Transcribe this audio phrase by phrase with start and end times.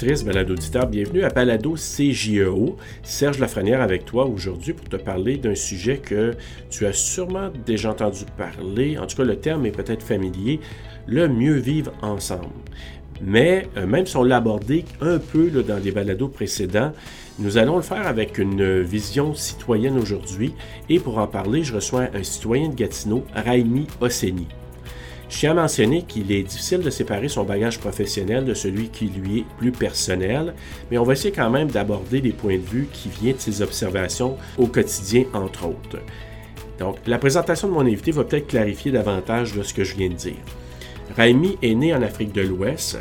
[0.00, 2.76] Bienvenue à Balado CJEO.
[3.02, 6.34] Serge Lafrenière avec toi aujourd'hui pour te parler d'un sujet que
[6.70, 10.60] tu as sûrement déjà entendu parler, en tout cas le terme est peut-être familier,
[11.08, 12.46] le mieux vivre ensemble.
[13.20, 16.92] Mais euh, même si on l'a abordé un peu dans les balados précédents,
[17.40, 20.54] nous allons le faire avec une vision citoyenne aujourd'hui.
[20.88, 24.46] Et pour en parler, je reçois un citoyen de Gatineau, Raimi Osseni.
[25.28, 29.06] Je tiens à mentionner qu'il est difficile de séparer son bagage professionnel de celui qui
[29.06, 30.54] lui est plus personnel,
[30.90, 33.60] mais on va essayer quand même d'aborder des points de vue qui viennent de ses
[33.60, 35.98] observations au quotidien, entre autres.
[36.78, 40.08] Donc, la présentation de mon invité va peut-être clarifier davantage de ce que je viens
[40.08, 40.36] de dire.
[41.14, 42.98] Raimi est né en Afrique de l'Ouest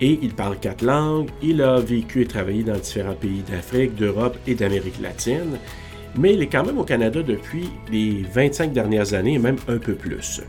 [0.00, 1.28] et il parle quatre langues.
[1.40, 5.58] Il a vécu et travaillé dans différents pays d'Afrique, d'Europe et d'Amérique latine,
[6.16, 9.94] mais il est quand même au Canada depuis les 25 dernières années même un peu
[9.94, 10.40] plus.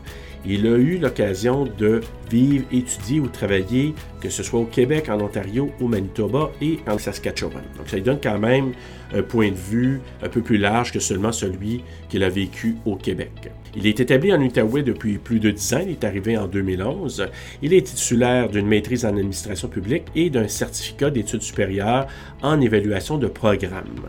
[0.44, 5.20] Il a eu l'occasion de vivre, étudier ou travailler, que ce soit au Québec, en
[5.20, 7.62] Ontario, au Manitoba et en Saskatchewan.
[7.76, 8.72] Donc ça lui donne quand même
[9.14, 12.96] un point de vue un peu plus large que seulement celui qu'il a vécu au
[12.96, 13.52] Québec.
[13.76, 15.80] Il est établi en Outaouais depuis plus de dix ans.
[15.82, 17.28] Il est arrivé en 2011.
[17.62, 22.06] Il est titulaire d'une maîtrise en administration publique et d'un certificat d'études supérieures
[22.42, 24.08] en évaluation de programmes.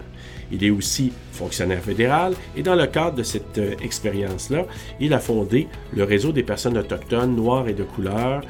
[0.54, 4.66] Il est aussi fonctionnaire fédéral et dans le cadre de cette euh, expérience-là,
[5.00, 8.42] il a fondé le réseau des personnes autochtones noires et de couleur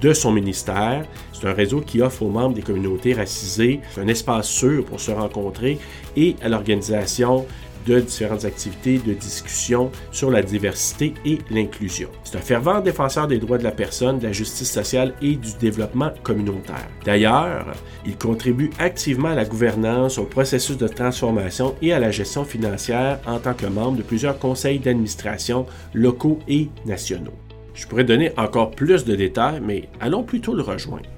[0.00, 1.06] de son ministère.
[1.32, 5.10] C'est un réseau qui offre aux membres des communautés racisées un espace sûr pour se
[5.10, 5.78] rencontrer
[6.16, 7.46] et à l'organisation
[7.86, 12.08] de différentes activités de discussion sur la diversité et l'inclusion.
[12.24, 15.54] C'est un fervent défenseur des droits de la personne, de la justice sociale et du
[15.58, 16.88] développement communautaire.
[17.04, 22.44] D'ailleurs, il contribue activement à la gouvernance, au processus de transformation et à la gestion
[22.44, 27.34] financière en tant que membre de plusieurs conseils d'administration locaux et nationaux.
[27.74, 31.08] Je pourrais donner encore plus de détails, mais allons plutôt le rejoindre.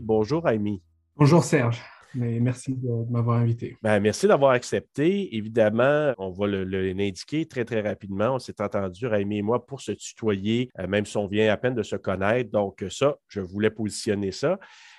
[0.00, 0.82] Bonjour, Amy.
[1.16, 1.80] Bonjour, Serge.
[2.14, 3.76] Mais merci de, m'avoir invité.
[3.82, 5.36] Ben, merci d'avoir accepté.
[5.36, 8.34] Évidemment, on va l'indiquer très, très rapidement.
[8.34, 11.56] On s'est entendu, Raimi et moi, pour se tutoyer, euh, même si on vient à
[11.56, 12.50] peine de se connaître.
[12.50, 14.58] Donc, ça, je voulais positionner ça.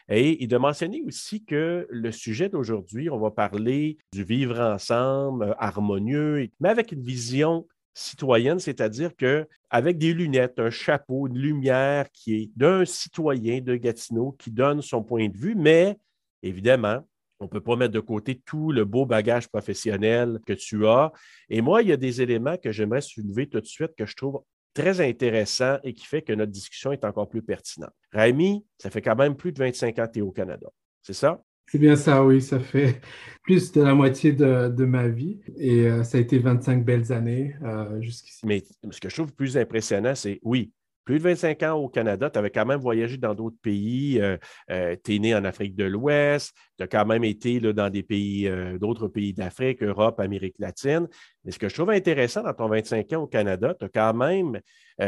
[0.10, 5.54] Et, de mentionner aussi que le sujet d'aujourd'hui, on va parler du vivre ensemble, euh,
[5.58, 12.10] harmonieux, mais avec une vision citoyenne, c'est-à-dire que avec des lunettes, un chapeau, une lumière
[12.12, 15.98] qui est d'un citoyen de Gatineau qui donne son point de vue, mais
[16.44, 17.06] Évidemment,
[17.40, 21.12] on ne peut pas mettre de côté tout le beau bagage professionnel que tu as.
[21.50, 24.16] Et moi, il y a des éléments que j'aimerais soulever tout de suite que je
[24.16, 24.42] trouve
[24.74, 27.94] très intéressants et qui fait que notre discussion est encore plus pertinente.
[28.12, 30.68] Rémi, ça fait quand même plus de 25 ans que tu es au Canada.
[31.02, 31.44] C'est ça?
[31.68, 32.42] C'est bien ça, oui.
[32.42, 33.02] Ça fait
[33.44, 37.56] plus de la moitié de, ma vie et euh, ça a été 25 belles années
[37.64, 38.46] euh, jusqu'ici.
[38.46, 40.72] Mais ce que je trouve plus impressionnant, c'est oui,
[41.04, 44.20] plus de 25 ans au Canada, tu avais quand même voyagé dans d'autres pays.
[44.20, 44.38] Euh,
[44.70, 48.04] euh, tu es né en Afrique de l'Ouest, tu as quand même été dans des
[48.04, 51.08] pays, euh, d'autres pays d'Afrique, Europe, Amérique latine.
[51.44, 54.14] Mais ce que je trouve intéressant dans ton 25 ans au Canada, tu as quand
[54.14, 54.60] même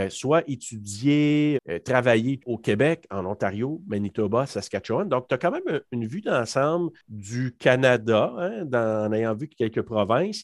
[0.10, 5.08] soit étudié, travaillé au Québec, en Ontario, Manitoba, Saskatchewan.
[5.08, 9.84] Donc, tu as quand même une vue d'ensemble du Canada, hein, en ayant vu quelques
[9.84, 10.44] provinces.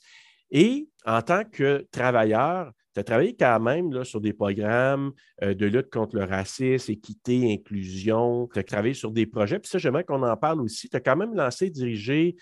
[0.52, 5.12] Et en tant que travailleur, tu as travaillé quand même là, sur des programmes
[5.42, 8.50] euh, de lutte contre le racisme, équité, inclusion.
[8.54, 9.60] Tu as travaillé sur des projets.
[9.60, 10.90] Puis ça, j'aimerais qu'on en parle aussi.
[10.90, 12.36] Tu as quand même lancé, dirigé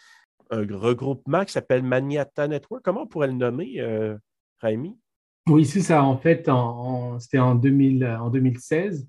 [0.49, 2.83] un regroupement qui s'appelle Maniata Network.
[2.83, 4.17] Comment on pourrait le nommer, euh,
[4.59, 4.97] Raimi?
[5.47, 6.03] Oui, c'est ça.
[6.03, 6.49] En fait,
[7.19, 9.05] c'était en, en 2016.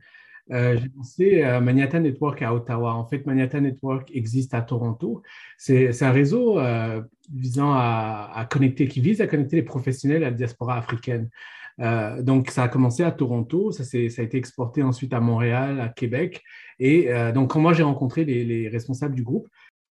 [0.51, 2.95] Euh, j'ai lancé euh, Manhattan Network à Ottawa.
[2.95, 5.23] En fait, Manhattan Network existe à Toronto.
[5.57, 10.37] C'est un réseau euh, visant à, connecter, qui vise à connecter les professionnels à la
[10.37, 11.29] diaspora africaine.
[12.23, 16.43] donc, ça a commencé à Toronto, ça, a été exporté ensuite à Montréal, à Québec.
[16.81, 19.49] Et donc, quand moi j'ai rencontré les, responsables du groupe,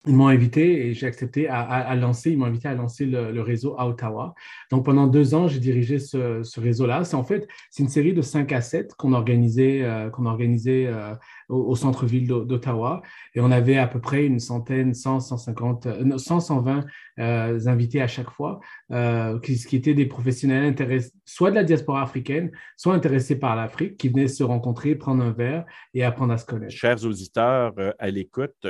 [0.07, 3.75] ils m'ont invité et j'ai accepté à, lancer, ils m'ont invité à lancer le, réseau
[3.77, 4.33] à Ottawa.
[4.71, 7.04] Donc pendant deux ans, j'ai dirigé ce, réseau-là.
[7.04, 10.88] C'est en fait, c'est une série de 5 à 7 qu'on organisait, euh, qu'on organisait
[10.88, 11.13] euh,
[11.49, 13.01] au, centre-ville d'Ottawa.
[13.33, 16.85] Et on avait à peu près une centaine, 100, 150, 100, 120
[17.17, 18.59] invités à chaque fois,
[18.91, 23.55] euh, qui, qui, étaient des professionnels intéressés, soit de la diaspora africaine, soit intéressés par
[23.55, 26.73] l'Afrique, qui venaient se rencontrer, prendre un verre et apprendre à se connaître.
[26.73, 28.67] Chers auditeurs à l'écoute,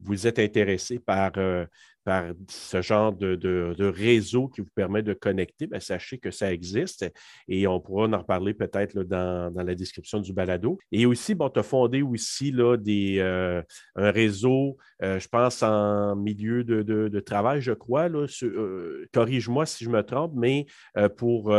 [0.00, 1.32] vous êtes intéressés par
[2.10, 7.08] par ce genre de, réseau qui vous permet de connecter, bien, sachez que ça existe
[7.46, 10.76] et on pourra en reparler peut-être dans, la description du balado.
[10.90, 13.62] Et aussi, bon, tu as fondé aussi là, des, euh,
[13.94, 18.08] un réseau, euh, je pense, en milieu de, travail, je crois.
[18.10, 20.66] Euh, corrige-moi si je me trompe, mais
[21.16, 21.54] pour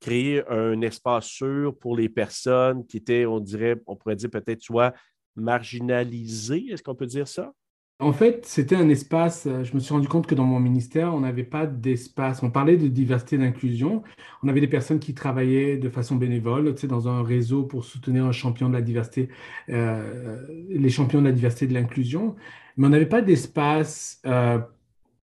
[0.00, 4.60] créer un espace sûr pour les personnes qui étaient, on dirait, on pourrait dire peut-être
[4.60, 4.92] soit
[5.34, 7.54] marginalisées, est-ce qu'on peut dire ça?
[8.00, 11.12] En fait, c'était un espace, euh, je me suis rendu compte que dans mon ministère,
[11.14, 12.44] on n'avait pas d'espace.
[12.44, 14.04] On parlait de diversité et d'inclusion.
[14.44, 17.84] On avait des personnes qui travaillaient de façon bénévole, tu sais, dans un réseau pour
[17.84, 19.28] soutenir un champion de la diversité,
[19.70, 22.36] euh, les champions de la diversité et de l'inclusion.
[22.76, 24.60] Mais on n'avait pas d'espace euh,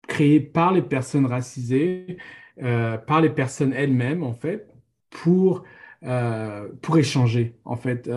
[0.08, 2.18] créé par les personnes racisées,
[3.08, 4.68] par les personnes elles-mêmes, en fait,
[5.10, 5.64] pour
[6.82, 8.10] pour échanger en fait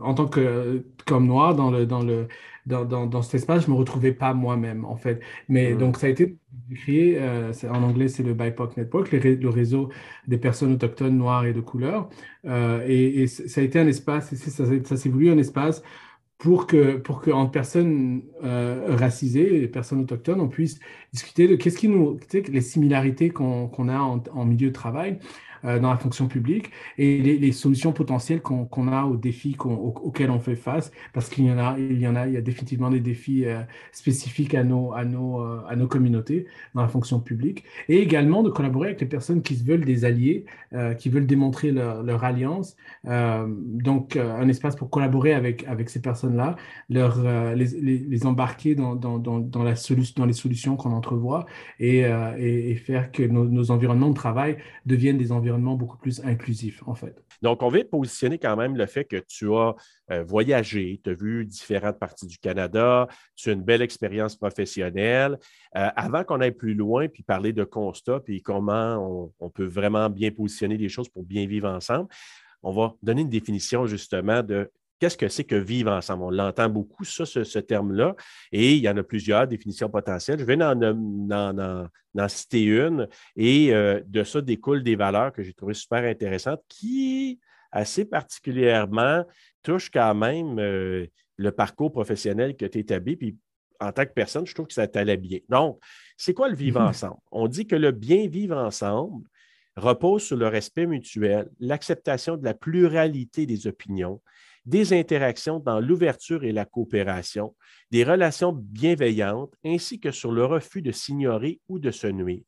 [0.00, 2.28] en tant que comme noir dans le dans le
[2.66, 5.20] dans, dans, dans, cet espace, je ne me retrouvais pas moi-même, en fait.
[5.48, 6.38] Mais donc, ça a été
[6.74, 9.90] créé, euh, en anglais, c'est le BIPOC Network, le, réseau
[10.26, 12.08] des personnes autochtones noires et de couleur.
[12.46, 15.82] Euh, et, ça a été un espace, et ça, ça s'est voulu un espace
[16.38, 20.78] pour que, pour que en personnes euh, racisées et personnes autochtones, on puisse
[21.12, 25.18] discuter de qu'est-ce qui nous, les similarités qu'on a en, en, milieu de travail,
[25.64, 30.56] dans la fonction publique et les, solutions potentielles qu'on a aux défis auxquels on fait
[30.56, 33.00] face, parce qu'il y en a, il y en a, il y a définitivement des
[33.00, 33.60] défis euh,
[33.92, 38.42] spécifiques à nos, à, nos, euh, à nos communautés dans la fonction publique, et également
[38.42, 40.44] de collaborer avec les personnes qui se veulent des alliés,
[40.98, 42.76] qui veulent démontrer leur, alliance.
[43.04, 46.56] donc, un espace pour collaborer avec, avec ces personnes-là,
[46.90, 47.22] leur,
[47.54, 51.46] les, les, embarquer dans, dans, dans, la solution, dans les solutions qu'on entrevoit
[51.78, 52.00] et,
[52.38, 56.94] et, faire que nos, nos environnements de travail deviennent des environnements beaucoup plus inclusif, en
[56.94, 57.22] fait.
[57.42, 59.74] Donc, on vient positionner quand même le fait que tu as
[60.10, 65.38] euh, voyagé, tu as vu différentes parties du Canada, tu as une belle expérience professionnelle.
[65.76, 70.10] Euh, avant qu'on aille plus loin, puis parler de constat, puis comment on, peut vraiment
[70.10, 72.08] bien positionner les choses pour bien vivre ensemble,
[72.62, 76.24] on va donner une définition justement de qu'est-ce que c'est que vivre ensemble?
[76.24, 78.14] On l'entend beaucoup, ça, ce, terme-là,
[78.52, 80.38] et il y en a plusieurs définitions potentielles.
[80.38, 85.74] Je vais en, citer une, et euh, de ça découlent des valeurs que j'ai trouvées
[85.74, 87.40] super intéressantes qui,
[87.72, 89.24] assez particulièrement,
[89.62, 91.06] touchent quand même euh,
[91.36, 93.36] le parcours professionnel que tu établi, puis
[93.80, 95.38] en tant que personne, je trouve que ça t'allait bien.
[95.48, 95.80] Donc,
[96.16, 97.18] c'est quoi le vivre ensemble?
[97.30, 99.26] On dit que le bien vivre ensemble
[99.76, 104.22] repose sur le respect mutuel, l'acceptation de la pluralité des opinions,
[104.64, 107.54] des interactions dans l'ouverture et la coopération,
[107.90, 112.42] des relations bienveillantes, ainsi que sur le refus de s'ignorer ou de se nuire.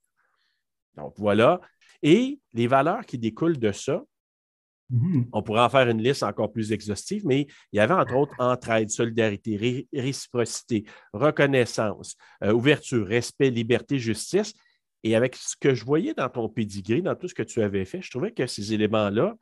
[0.97, 1.61] Donc voilà.
[2.03, 4.03] Et les valeurs qui découlent de ça,
[4.91, 5.29] mm-hmm.
[5.33, 8.35] on pourrait en faire une liste encore plus exhaustive, mais il y avait entre autres
[8.39, 14.55] entraide, solidarité, réciprocité, reconnaissance, euh, ouverture, respect, liberté, justice.
[15.03, 17.85] Et avec ce que je voyais dans ton pédigré, dans tout ce que tu avais
[17.85, 19.37] fait, je trouvais que ces éléments-là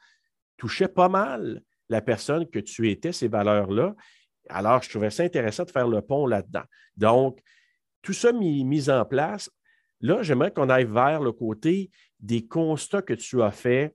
[0.56, 3.94] touchaient pas mal la personne que tu étais, ces valeurs-là.
[4.48, 6.64] Alors, je trouvais ça intéressant de faire le pont là-dedans.
[6.96, 7.40] Donc,
[8.02, 9.50] tout ça mis, en place,
[10.00, 11.90] là, j'aimerais qu'on aille vers le côté
[12.20, 13.94] des constats que tu as faits,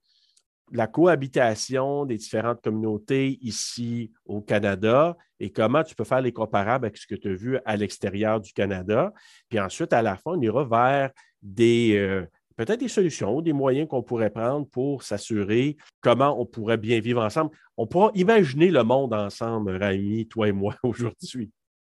[0.71, 6.85] la cohabitation des différentes communautés ici au Canada et comment tu peux faire les comparables
[6.85, 9.11] avec ce que tu as vu à l'extérieur du Canada.
[9.49, 11.11] Puis ensuite, à la fin, on ira vers
[11.41, 12.25] des, euh,
[12.65, 17.23] peut-être des solutions, des moyens qu'on pourrait prendre pour s'assurer comment on pourrait bien vivre
[17.23, 17.51] ensemble.
[17.77, 21.51] On pourra imaginer le monde ensemble, Rami, toi et moi, aujourd'hui.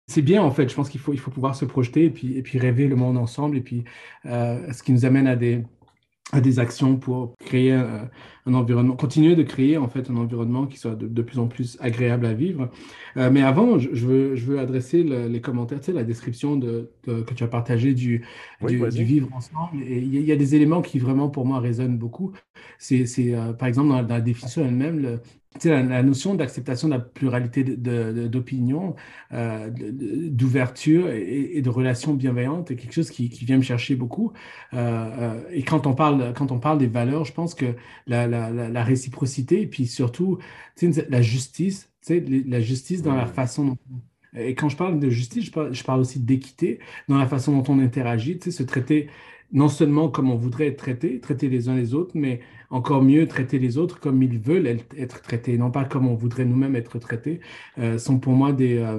[0.06, 0.68] C'est bien, en fait.
[0.68, 2.94] Je pense qu'il faut, il faut pouvoir se projeter et puis, et puis rêver le
[2.94, 3.56] monde ensemble.
[3.56, 3.82] Et puis,
[4.26, 5.64] euh, ce qui nous amène à des,
[6.32, 8.08] à des actions pour créer un,
[8.46, 12.24] environnement, continuer de créer en fait un environnement qui soit de, plus en plus agréable
[12.24, 12.70] à vivre.
[13.18, 16.90] Euh, mais avant, je, veux, je veux adresser les commentaires, tu sais, la description de,
[17.04, 18.24] que tu as partagé du,
[18.62, 19.82] du, vivre ensemble.
[19.82, 22.32] Et il y, a des éléments qui vraiment pour moi résonnent beaucoup.
[22.78, 25.20] C'est, euh, par exemple dans la, dans la définition elle-même,
[25.64, 28.94] la, la, notion d'acceptation de la pluralité d'opinions,
[29.32, 34.32] euh, d'ouverture et, de relations bienveillantes est quelque chose qui, vient me chercher beaucoup.
[34.74, 37.74] Euh, euh, et quand on, parle, quand on parle des valeurs, je pense que
[38.06, 40.38] la, réciprocité et puis surtout
[40.80, 43.78] la justice, la justice dans la façon dont
[44.34, 47.54] et quand je parle de justice, je parle, je parle aussi d'équité dans la façon
[47.54, 49.10] dont on interagit, se traiter
[49.52, 52.40] non seulement comme on voudrait être traité, traiter les uns les autres, mais
[52.72, 56.46] encore mieux traiter les autres comme ils veulent être traités, non pas comme on voudrait
[56.46, 57.40] nous-mêmes être traités,
[57.78, 58.98] euh, sont pour moi des, euh,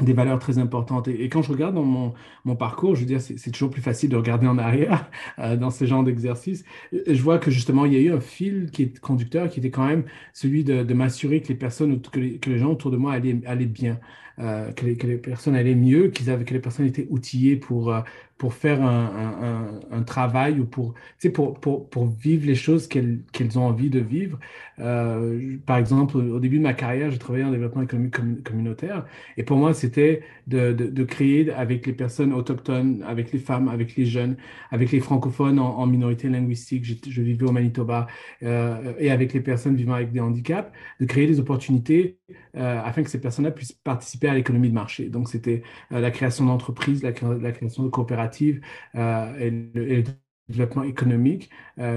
[0.00, 1.08] valeurs très importantes.
[1.08, 4.16] Et, quand je regarde dans mon, parcours, je veux dire, c'est toujours plus facile de
[4.16, 6.64] regarder en arrière euh, dans ce genre d'exercice.
[6.92, 9.70] Je vois que justement, il y a eu un fil qui est conducteur, qui était
[9.70, 12.96] quand même celui de, m'assurer que les personnes, que les, que les, gens autour de
[12.96, 14.00] moi allaient bien,
[14.38, 17.94] que les, que, les, personnes allaient mieux, qu'ils avaient, que les personnes étaient outillées pour,
[18.38, 20.94] pour faire un, un, travail ou pour,
[21.32, 24.38] pour, pour, pour, vivre les choses qu'elles qu'elles ont envie de vivre.
[24.78, 28.14] Euh, par exemple, au début de ma carrière, j'ai travaillé en développement économique
[28.44, 29.06] communautaire
[29.38, 33.96] et pour moi, c'était de, de, créer avec les personnes autochtones, avec les femmes, avec
[33.96, 34.36] les jeunes,
[34.70, 36.84] avec les francophones en, minorité linguistique.
[36.84, 38.06] Je, vivais au Manitoba
[38.42, 42.18] euh, et avec les personnes vivant avec des handicaps, de créer des opportunités
[42.56, 45.08] euh, afin que ces personnes-là puissent participer à l'économie de marché.
[45.08, 48.60] Donc, c'était euh, la création d'entreprises, la, création de coopératives
[48.94, 50.04] euh, et, le,
[50.48, 51.50] développement économique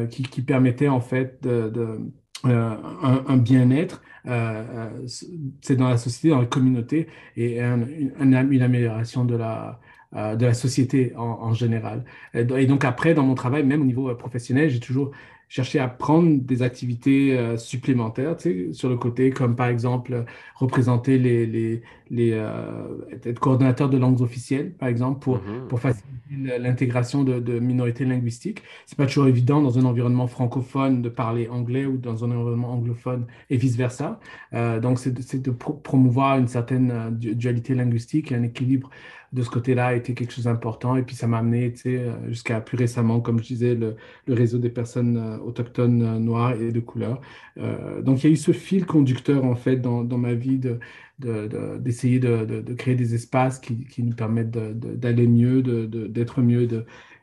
[0.10, 1.48] qui, qui, permettait en fait
[2.44, 4.02] un, bien-être,
[5.06, 9.80] c'est dans la société, dans la communauté et une, amélioration de la,
[10.56, 12.06] société en, général.
[12.34, 15.12] Et donc après, dans mon travail, même au niveau professionnel, j'ai toujours
[15.50, 18.38] chercher à prendre des activités euh, supplémentaires
[18.72, 20.26] sur le côté, comme par exemple
[20.56, 22.88] représenter les, les, les euh,
[23.24, 25.68] être coordonnateur de langues officielles, par exemple, pour, mm-hmm.
[25.68, 28.64] pour faciliter l'intégration de, de, minorités linguistiques.
[28.86, 32.74] C'est pas toujours évident dans un environnement francophone de parler anglais ou dans un environnement
[32.74, 34.20] anglophone et vice-versa.
[34.54, 38.90] Euh, donc, c'est de, de promouvoir une certaine euh, dualité linguistique et un équilibre
[39.32, 40.96] de ce côté-là a été quelque chose d'important.
[40.96, 43.96] Et puis ça m'a amené euh, jusqu'à plus récemment, comme je disais, le,
[44.28, 47.22] réseau des personnes autochtones noires et de couleur.
[48.02, 50.80] donc il y a eu ce fil conducteur en fait dans, dans ma vie de,
[51.20, 56.68] d'essayer de, de, créer des espaces qui, qui nous permettent d'aller mieux, d'être mieux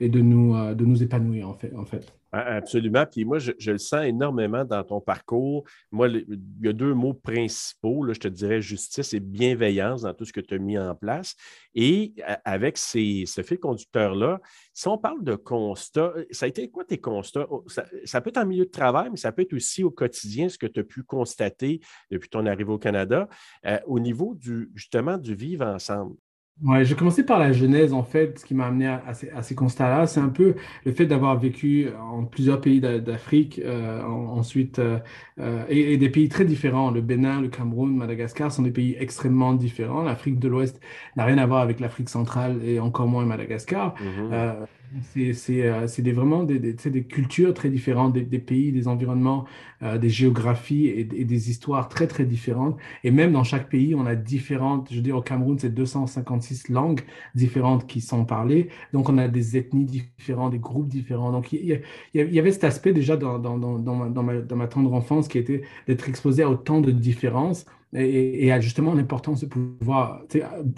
[0.00, 1.74] et de nous, de nous épanouir en fait.
[1.76, 2.15] En fait.
[2.32, 3.06] Absolument.
[3.06, 5.64] Puis moi, je, le sens énormément dans ton parcours.
[5.90, 10.24] Moi, il y a deux mots principaux, je te dirais justice et bienveillance dans tout
[10.24, 11.34] ce que tu as mis en place.
[11.74, 12.14] Et
[12.44, 14.40] avec ces, ce fil conducteur-là,
[14.72, 17.46] si on parle de constat, ça a été quoi tes constats?
[17.48, 17.64] Oh,
[18.04, 20.58] ça, peut être en milieu de travail, mais ça peut être aussi au quotidien, ce
[20.58, 21.80] que tu as pu constater
[22.10, 23.28] depuis ton arrivée au Canada,
[23.66, 26.16] euh, au niveau du, justement du vivre ensemble.
[26.64, 30.06] Ouais, j'ai commencé par la genèse, en fait, ce qui m'a amené à, ces, constats-là.
[30.06, 30.54] C'est un peu
[30.86, 34.98] le fait d'avoir vécu en plusieurs pays d'Afrique, euh, ensuite, euh,
[35.38, 36.90] euh, et, des pays très différents.
[36.90, 40.02] Le Bénin, le Cameroun, Madagascar sont des pays extrêmement différents.
[40.02, 40.80] L'Afrique de l'Ouest
[41.16, 43.94] n'a rien à voir avec l'Afrique centrale et encore moins Madagascar.
[44.00, 44.66] Mm-hmm.
[45.12, 49.44] C'est euh, vraiment des, des, cultures très différentes, des, pays, des environnements,
[49.82, 52.76] euh, des géographies et, des histoires très, très différentes.
[53.04, 56.68] Et même dans chaque pays, on a différentes, je veux dire, au Cameroun, c'est 256
[56.68, 57.00] langues
[57.34, 58.68] différentes qui sont parlées.
[58.92, 61.32] Donc, on a des ethnies différentes, des groupes différents.
[61.32, 61.80] Donc, il
[62.14, 65.62] y, avait cet aspect déjà dans, dans, dans, dans ma, ma tendre enfance qui était
[65.86, 70.22] d'être exposé à autant de différences et, justement l'importance de pouvoir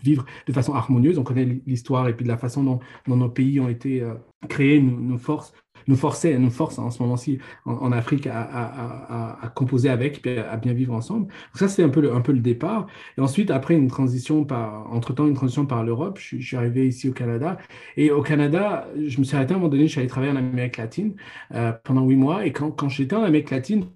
[0.02, 1.18] vivre de façon harmonieuse.
[1.18, 4.14] On connaît l'histoire et puis de la façon dont, nos pays ont été euh,
[4.48, 5.52] créés nous, nous force
[5.88, 10.74] nous forcer, nous force en ce moment-ci en, Afrique à, composer avec et à bien
[10.74, 11.32] vivre ensemble.
[11.54, 12.86] Ça, c'est un peu, le, un peu le départ.
[13.16, 16.86] Et ensuite, après une transition par, entre-temps, une transition par l'Europe, je, je, suis arrivé
[16.86, 17.56] ici au Canada.
[17.96, 20.32] Et au Canada, je me suis arrêté à un moment donné, je suis allé travailler
[20.32, 21.14] en Amérique latine
[21.54, 22.44] euh, pendant huit mois.
[22.46, 23.86] Et quand, quand j'étais en Amérique latine,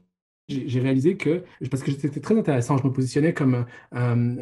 [0.48, 4.36] j'ai réalisé que, parce que c'était très intéressant, je me positionnais comme un,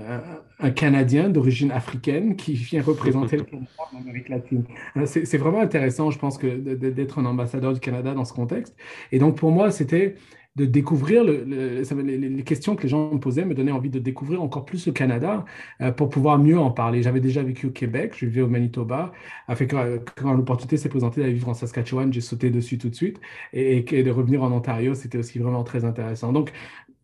[0.59, 4.65] un, Canadien d'origine africaine qui vient représenter le Canada en latine.
[4.97, 8.77] Euh, c'est vraiment intéressant, je pense, d'être un ambassadeur du Canada dans ce contexte.
[9.13, 10.17] Et donc, pour moi, c'était
[10.57, 14.43] de découvrir le, les, questions que les gens me posaient me donnaient envie de découvrir
[14.43, 15.45] encore plus le Canada
[15.81, 17.03] euh, pour pouvoir mieux en parler.
[17.03, 19.13] J'avais déjà vécu au Québec, je vivais au Manitoba.
[19.55, 19.85] Fait quand,
[20.17, 23.21] quand l'opportunité s'est présentée d'aller vivre en Saskatchewan, j'ai sauté dessus tout de suite.
[23.53, 26.33] Et, de revenir en Ontario, c'était aussi vraiment très intéressant.
[26.33, 26.53] Donc,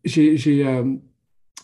[0.03, 0.95] j'ai euh,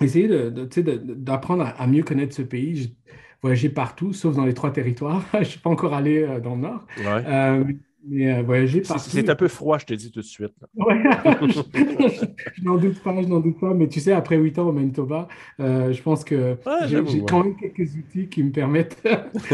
[0.01, 2.95] essayé d'apprendre de, à, mieux connaître ce pays.
[3.41, 5.25] Voyagé partout, sauf dans les trois territoires.
[5.33, 6.87] je ne suis pas encore allé euh, dans le Nord.
[8.05, 10.53] Mais euh, voyager C'est un peu froid, je te dis tout de suite.
[10.75, 11.01] Ouais.
[12.53, 13.73] je n'en doute pas, je n'en doute pas.
[13.73, 15.27] Mais tu sais, après 8 ans au Manitoba,
[15.59, 16.57] euh, je pense que
[16.87, 19.01] j'ai quand même quelques outils qui me permettent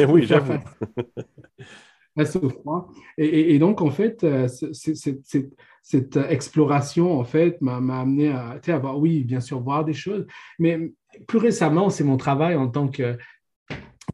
[0.09, 0.53] oui, j'avoue.
[2.17, 2.89] face au froid.
[3.17, 8.97] Et, et, donc, en fait, euh, cette exploration, en fait, m'a amené à, à voir,
[8.97, 10.25] oui, bien sûr, voir des choses.
[10.57, 10.91] Mais
[11.27, 13.17] plus récemment, c'est mon travail en tant que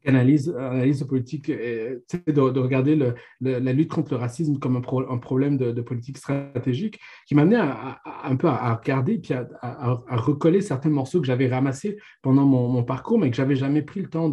[0.05, 2.95] analyse, analyse politique, euh, de, de, regarder
[3.41, 8.01] la lutte contre le racisme comme un, problème de, politique stratégique, qui m'a amené à,
[8.23, 13.19] un peu à, regarder puis à, recoller certains morceaux que j'avais ramassés pendant mon, parcours,
[13.19, 14.31] mais que j'avais jamais pris le temps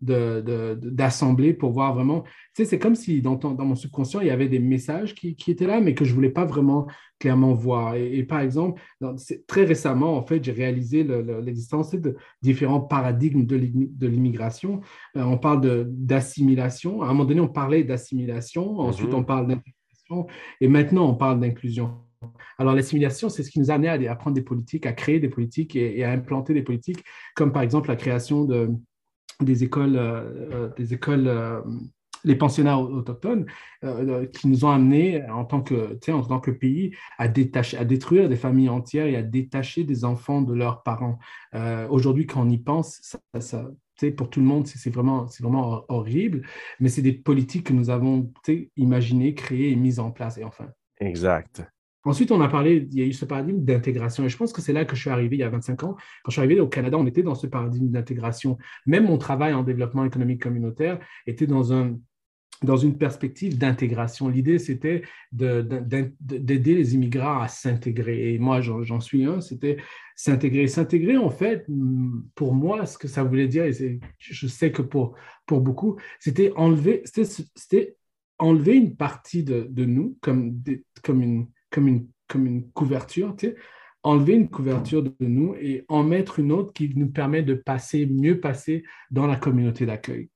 [0.00, 2.24] d'assembler pour voir vraiment.
[2.52, 5.80] C'est comme si dans, mon subconscient, il y avait des messages qui, qui étaient là,
[5.80, 6.86] mais que je voulais pas vraiment
[7.24, 7.94] clairement voir.
[7.94, 8.82] Et, par exemple,
[9.46, 11.02] très récemment, en fait, j'ai réalisé
[11.42, 14.82] l'existence de différents paradigmes de l'immigration.
[15.16, 17.00] Euh, on parle d'assimilation.
[17.00, 18.78] À un moment donné, on parlait d'assimilation.
[18.78, 19.14] Ensuite, mhm.
[19.14, 20.26] on parle d'intégration.
[20.60, 21.94] Et maintenant, on parle d'inclusion.
[22.58, 25.18] Alors, l'assimilation, c'est ce qui nous a amené à, à, prendre des politiques, à créer
[25.18, 27.02] des politiques et, à implanter des politiques,
[27.34, 28.68] comme par exemple la création de,
[29.40, 31.26] des écoles, euh, des écoles
[32.24, 33.46] les pensionnats autochtones
[33.84, 37.84] euh, qui nous ont amenés en tant que, en tant que pays à, détacher, à
[37.84, 41.18] détruire des familles entières et à détacher des enfants de leurs parents.
[41.54, 43.70] Euh, aujourd'hui, quand on y pense, ça, ça
[44.16, 46.42] pour tout le monde, c'est vraiment, vraiment horrible,
[46.80, 48.30] mais c'est des politiques que nous avons
[48.76, 50.36] imaginées, créées et mises en place.
[50.36, 50.68] Et enfin.
[51.00, 51.64] Exact.
[52.06, 54.24] Ensuite, on a parlé, il y a eu ce paradigme d'intégration.
[54.24, 55.94] Et je pense que c'est là que je suis arrivé il y a 25 ans.
[56.22, 58.58] Quand je suis arrivé au Canada, on était dans ce paradigme d'intégration.
[58.84, 61.96] Même mon travail en développement économique communautaire était dans, un,
[62.62, 64.28] dans une perspective d'intégration.
[64.28, 68.34] L'idée, c'était d'aider les immigrants à s'intégrer.
[68.34, 69.76] Et moi, j'en suis un, c'était
[70.16, 70.66] s'intégrer.
[70.68, 71.66] S'intégrer, en fait,
[72.34, 75.14] pour moi, ce que ça voulait dire, et je sais que pour,
[75.46, 77.02] pour beaucoup, c'était enlever,
[78.38, 80.62] enlever une partie de, de nous comme,
[81.02, 83.34] comme une comme une, comme une couverture,
[84.04, 88.06] enlever une couverture de nous et en mettre une autre qui nous permet de passer,
[88.06, 90.28] mieux passer dans la communauté d'accueil.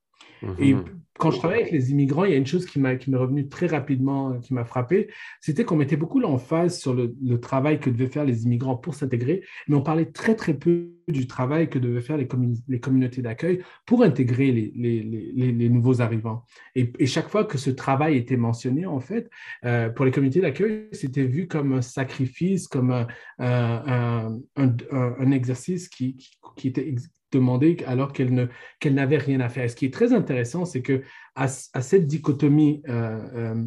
[0.59, 0.85] Et mhm.
[1.19, 3.67] quand je travaille avec les immigrants, il y a une chose qui m'est revenue très
[3.67, 5.09] rapidement, qui m'a frappé,
[5.41, 9.43] c'était qu'on mettait beaucoup l'emphase sur le, travail que devaient faire les immigrants pour s'intégrer,
[9.69, 12.29] mais on parlait très très peu du travail que devaient faire les,
[12.69, 16.45] les communautés d'accueil pour intégrer les, les nouveaux arrivants.
[16.75, 19.31] Et, chaque fois que ce travail était mentionné, en fait,
[19.65, 23.07] euh, pour les communautés d'accueil, c'était vu comme un sacrifice, comme un,
[23.39, 26.95] un, un, exercice qui, qui, qui était
[27.33, 28.47] demander alors qu'elle ne,
[28.81, 29.69] qu'elle n'avait rien à faire.
[29.71, 31.03] Ce qui est très intéressant, c'est que
[31.35, 33.65] à, cette dichotomie euh, euh,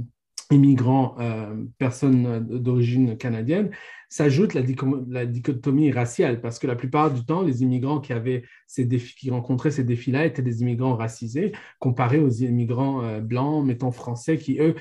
[0.50, 3.72] immigrants, euh, personnes d'origine canadienne,
[4.10, 8.86] s'ajoute la, dichotomie raciale, parce que la plupart du temps, les immigrants qui avaient ces
[8.86, 14.60] qui rencontraient ces défis-là étaient des immigrants racisés, comparés aux immigrants blancs, mettons français, qui
[14.60, 14.76] eux,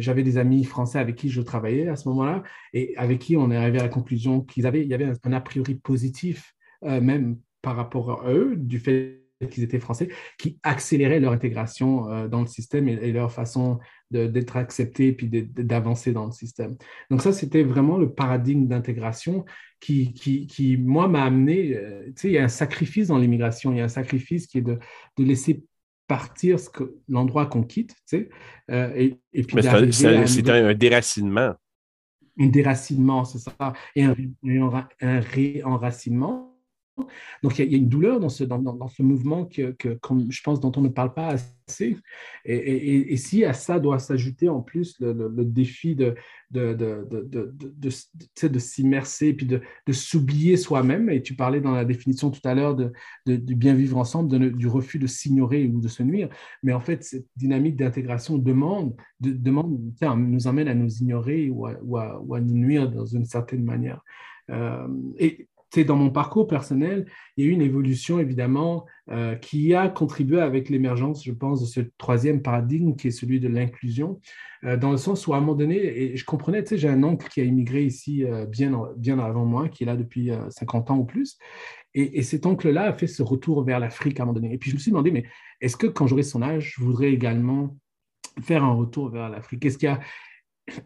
[0.00, 3.50] j'avais des amis français avec qui je travaillais à ce moment-là, et avec qui on
[3.50, 7.38] est arrivé à la conclusion qu'il avait, il y avait un a priori positif, même
[7.62, 10.08] par rapport à eux, du fait qu'ils étaient français,
[10.38, 13.78] qui accélérait leur intégration euh, dans le système et, leur façon
[14.10, 16.76] d'être acceptés et puis d'avancer dans le système.
[17.10, 19.46] Donc ça, c'était vraiment le paradigme d'intégration
[19.80, 23.18] qui, qui, qui, moi, m'a amené, euh, tu sais, il y a un sacrifice dans
[23.18, 24.78] l'immigration, il y a un sacrifice qui est de,
[25.16, 25.64] de laisser
[26.06, 26.58] partir
[27.08, 28.28] l'endroit qu'on quitte, tu sais,
[28.70, 31.54] euh, et, et, puis c'est un, un, déracinement.
[32.38, 34.14] Un déracinement, c'est ça, et un,
[35.00, 36.51] un réenracinement
[37.42, 40.60] donc, il y, a une douleur dans ce, dans, ce mouvement que, que, je pense,
[40.60, 41.96] dont on ne parle pas assez.
[42.44, 46.14] Et, si à ça doit s'ajouter en plus le, défi de,
[46.50, 52.46] de, de, de s'immerser puis de, s'oublier soi-même, et tu parlais dans la définition tout
[52.46, 52.92] à l'heure de,
[53.26, 56.28] du bien vivre ensemble, du refus de s'ignorer ou de se nuire,
[56.62, 59.80] mais en fait, cette dynamique d'intégration demande, demande
[60.18, 64.02] nous amène à nous ignorer ou à, ou à, nous nuire dans une certaine manière.
[64.50, 65.48] Euh, et
[65.80, 67.06] dans mon parcours personnel,
[67.36, 71.60] il y a eu une évolution évidemment euh, qui a contribué avec l'émergence, je pense,
[71.60, 74.20] de ce troisième paradigme qui est celui de l'inclusion,
[74.64, 76.88] euh, dans le sens où à un moment donné, et je comprenais, tu sais, j'ai
[76.88, 80.30] un oncle qui a immigré ici euh, bien, bien avant moi, qui est là depuis
[80.50, 81.38] 50 ans ou plus,
[81.94, 84.54] et, et cet oncle-là a fait ce retour vers l'Afrique à un moment donné.
[84.54, 85.24] Et puis je me suis demandé, mais
[85.60, 87.76] est-ce que quand j'aurai son âge, je voudrais également
[88.42, 89.64] faire un retour vers l'Afrique?
[89.64, 89.78] Est-ce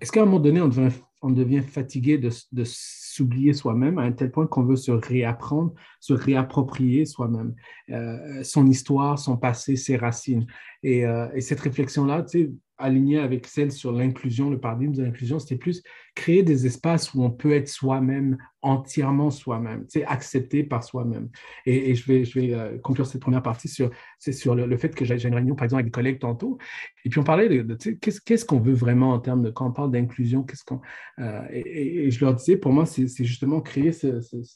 [0.00, 0.90] est-ce qu'à un moment donné, on devient,
[1.22, 5.72] on devient fatigué de, de s'oublier soi-même à un tel point qu'on veut se réapprendre,
[6.00, 7.54] se réapproprier soi-même,
[7.90, 10.46] euh, son histoire, son passé, ses racines.
[10.82, 15.02] Et, euh, et cette réflexion-là, tu sais, alignée avec celle sur l'inclusion, le paradigme de
[15.02, 15.82] l'inclusion, c'était plus
[16.14, 21.28] créer des espaces où on peut être soi-même, entièrement soi-même, sais, accepté par soi-même.
[21.64, 25.04] Et, je vais, je vais euh, conclure cette première partie sur, sur le, fait que
[25.04, 26.58] j'ai une réunion, par exemple, avec des collègues tantôt,
[27.04, 29.90] et puis on parlait de, qu'est-ce qu'on veut vraiment en termes de, quand on parle
[29.90, 30.80] d'inclusion, qu'est-ce qu'on...
[31.18, 33.92] Euh, et, je leur disais, pour moi, c'est justement créer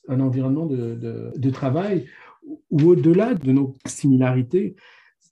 [0.09, 2.07] un environnement de, de travail
[2.71, 4.77] où, au-delà de nos similarités,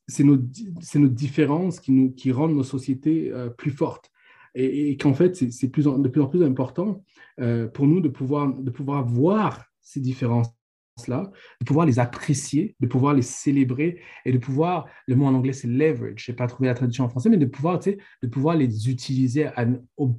[0.08, 4.10] c'est nos, nos, différences qui, nous, qui rendent nos sociétés euh, plus fortes.
[4.54, 7.04] Et, qu'en fait, c'est de plus en plus important
[7.38, 12.88] euh, pour nous de pouvoir, de pouvoir voir ces différences-là, de pouvoir les apprécier, de
[12.88, 16.48] pouvoir les célébrer et de pouvoir, le mot en anglais c'est leverage, je n'ai pas
[16.48, 19.48] trouvé la traduction en français, mais de pouvoir, de pouvoir les utiliser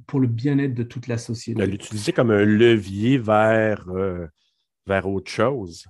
[0.06, 1.66] pour le bien-être de toute la société.
[1.66, 4.26] L'utiliser comme un levier vers, euh,
[4.86, 5.86] vers autre chose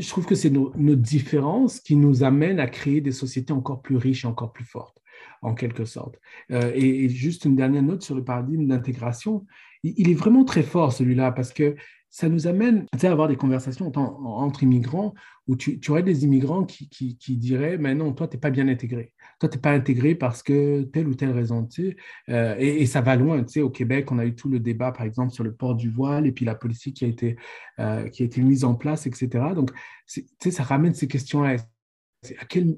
[0.00, 3.96] je trouve que c'est nos, différences qui nous amènent à créer des sociétés encore plus
[3.96, 5.00] riches et encore plus fortes,
[5.42, 6.18] en quelque sorte.
[6.50, 9.46] Euh, et, juste une dernière note sur le paradigme d'intégration.
[9.82, 11.76] il, est vraiment très fort, celui-là, parce que
[12.16, 15.12] ça nous amène à avoir des conversations entre immigrants
[15.46, 18.66] où tu, aurais des immigrants qui, qui, diraient Mais non, toi, tu n'es pas bien
[18.68, 19.12] intégré.
[19.38, 21.66] Toi, tu n'es pas intégré parce que telle ou telle raison.
[21.66, 21.96] Tu sais.
[22.30, 23.44] Euh, et, ça va loin.
[23.44, 25.74] Tu sais, au Québec, on a eu tout le débat, par exemple, sur le port
[25.74, 27.36] du voile et puis la politique qui a été,
[27.80, 29.28] euh, qui a été mise en place, etc.
[29.54, 29.70] Donc,
[30.08, 31.56] tu sais, ça ramène ces questions-là.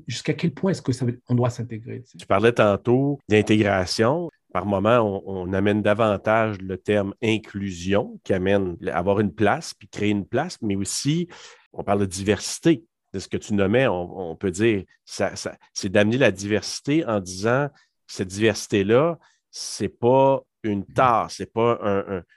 [0.08, 2.02] Jusqu'à quel point est-ce qu'on doit s'intégrer?
[2.18, 4.30] Tu parlais tantôt d'intégration.
[4.52, 10.10] Par moment, on, amène davantage le terme inclusion, qui amène avoir une place, puis créer
[10.10, 11.28] une place, mais aussi,
[11.72, 12.84] on parle de diversité.
[13.14, 15.32] De ce que tu nommais, on, peut dire, ça,
[15.72, 17.68] c'est d'amener la diversité en disant,
[18.06, 19.18] cette diversité-là,
[19.50, 21.78] c'est pas une tare, c'est pas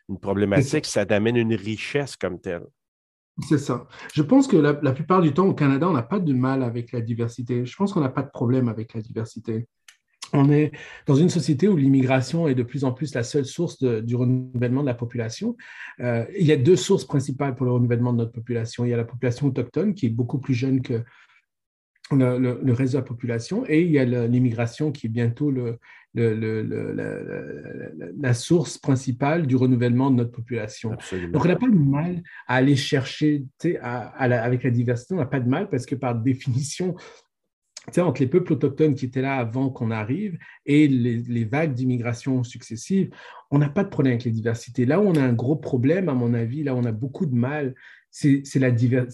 [0.08, 2.64] une problématique, ça amène une richesse comme telle.
[3.48, 3.88] C'est ça.
[4.14, 6.92] Je pense que la, plupart du temps, au Canada, on n'a pas de mal avec
[6.92, 7.66] la diversité.
[7.66, 9.68] Je pense qu'on n'a pas de problème avec la diversité.
[10.34, 10.72] On est
[11.08, 14.82] dans une société où l'immigration est de plus en plus la seule source du renouvellement
[14.82, 15.58] de la population.
[16.00, 18.86] Euh, il y a deux sources principales pour le renouvellement de notre population.
[18.86, 21.04] Il y a la population autochtone qui est beaucoup plus jeune que
[22.16, 25.80] le, reste de la population et il y a l'immigration qui est bientôt le,
[28.20, 30.98] la, source principale du renouvellement de notre population.
[31.32, 33.46] Donc, on n'a pas de mal à aller chercher,
[34.20, 36.96] avec la diversité, on n'a pas de mal parce que par définition,
[37.98, 43.10] entre les peuples autochtones qui étaient là avant qu'on arrive et les, vagues d'immigration successives,
[43.50, 44.86] on n'a pas de problème avec les diversités.
[44.86, 47.26] Là où on a un gros problème, à mon avis, là où on a beaucoup
[47.26, 47.74] de mal,
[48.12, 48.60] c'est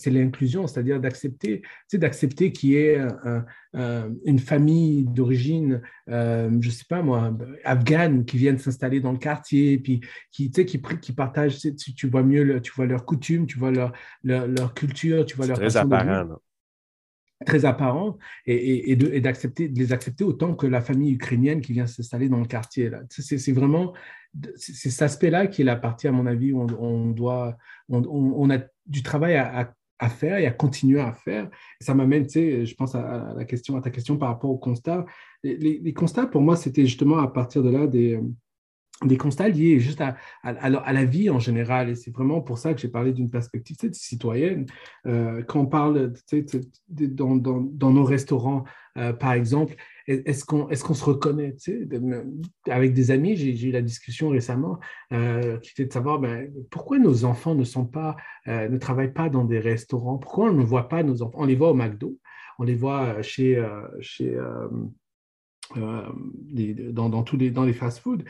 [0.08, 1.62] l'inclusion, c'est-à-dire d'accepter
[1.93, 2.99] d'accepter qu'il y ait
[3.73, 9.19] une famille d'origine, euh, je ne sais pas moi, afghane qui viennent s'installer dans le
[9.19, 10.01] quartier, puis
[10.32, 13.93] qui, qui, qui partagent, tu, tu, vois mieux, tu vois leurs coutumes, tu vois leur,
[14.23, 16.39] leur, culture, tu vois leur très apparent
[17.45, 21.86] très apparent et, et, d'accepter, de les accepter autant que la famille ukrainienne qui vient
[21.86, 22.89] s'installer dans le quartier.
[22.89, 23.02] Là.
[23.10, 23.93] C'est, vraiment
[24.56, 27.58] c'est cet aspect-là qui est la partie, à mon avis, où on, doit,
[27.89, 31.50] on, a du travail à, à, faire et à continuer à faire.
[31.80, 34.58] ça m'amène, tu sais, je pense à, la question, à ta question par rapport au
[34.58, 35.06] constat.
[35.43, 38.19] Les, les constats, pour moi, c'était justement à partir de là des
[39.05, 41.89] des constats liés juste à, à, la vie en général.
[41.89, 44.65] Et c'est vraiment pour ça que j'ai parlé d'une perspective citoyenne.
[45.05, 46.13] Euh, quand on parle
[46.89, 48.63] dans, dans, nos restaurants,
[48.97, 49.75] euh, par exemple,
[50.07, 51.55] est-ce qu'on est se reconnaît
[52.67, 54.79] Avec des amis, j'ai eu la discussion récemment
[55.13, 58.15] euh, qui était de savoir ben, pourquoi nos enfants ne, sont pas,
[58.47, 61.38] ne travaillent pas dans des restaurants, pourquoi on ne voit pas nos enfants?
[61.39, 62.17] On les voit au McDo,
[62.57, 63.63] on les voit chez,
[63.99, 64.36] chez,
[65.75, 68.23] dans, dans, tous les, dans les fast-foods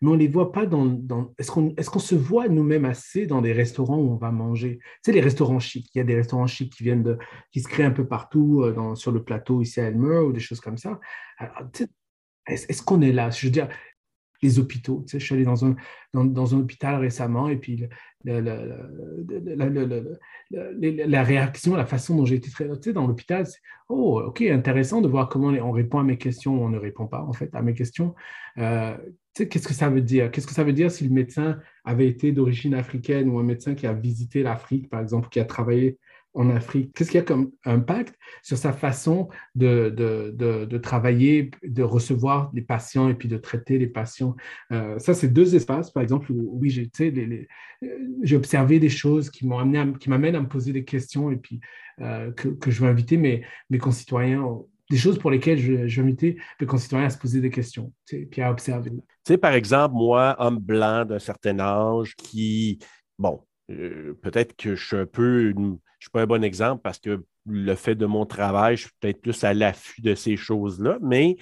[0.00, 1.00] mais on ne les voit pas dans...
[1.38, 4.78] Est-ce qu'on est se voit nous-mêmes assez dans des restaurants où on va manger?
[4.78, 7.18] Tu sais, les restaurants chics, il y a des restaurants chics qui viennent de...
[7.52, 10.40] qui se créent un peu partout euh, sur le plateau ici à Elmer ou des
[10.40, 11.00] choses comme ça.
[12.46, 13.30] Est-ce qu'on est là?
[13.30, 13.68] Je veux dire,
[14.42, 15.02] les hôpitaux.
[15.06, 15.76] Tu sais, je suis allé dans un,
[16.12, 17.86] dans, dans un hôpital récemment et puis
[18.24, 18.42] la,
[21.22, 25.28] réaction, la façon dont j'ai été traité dans l'hôpital, c'est Oh, ok, intéressant de voir
[25.28, 27.74] comment on répond à mes questions ou on ne répond pas en fait à mes
[27.74, 28.14] questions.
[28.56, 28.96] Euh,
[29.34, 30.30] qu'est-ce que ça veut dire?
[30.30, 33.74] Qu'est-ce que ça veut dire si le médecin avait été d'origine africaine ou un médecin
[33.74, 35.98] qui a visité l'Afrique, par exemple, qui a travaillé
[36.34, 36.92] en Afrique?
[36.92, 42.50] Qu'est-ce qu'il y a comme impact sur sa façon de, de, de, travailler, de recevoir
[42.52, 44.36] les patients et puis de traiter les patients?
[44.72, 46.90] Euh, Ça, c'est deux espaces, par exemple, où oui, j'ai,
[48.22, 51.36] j'ai observé des choses qui m'ont amené, qui m'amènent à me poser des questions et
[51.36, 51.60] puis
[52.00, 54.44] euh, que, je veux inviter mes, mes concitoyens
[54.90, 58.26] des choses pour lesquelles je, je inviter mes concitoyens à se poser des questions, et
[58.26, 58.90] puis à observer.
[58.90, 62.78] Tu sais, par exemple, moi, homme blanc d'un certain âge qui,
[63.18, 66.82] bon, euh, peut-être que je suis un peu, je ne suis pas un bon exemple
[66.82, 70.36] parce que le fait de mon travail, je suis peut-être plus à l'affût de ces
[70.36, 71.36] choses-là, mais,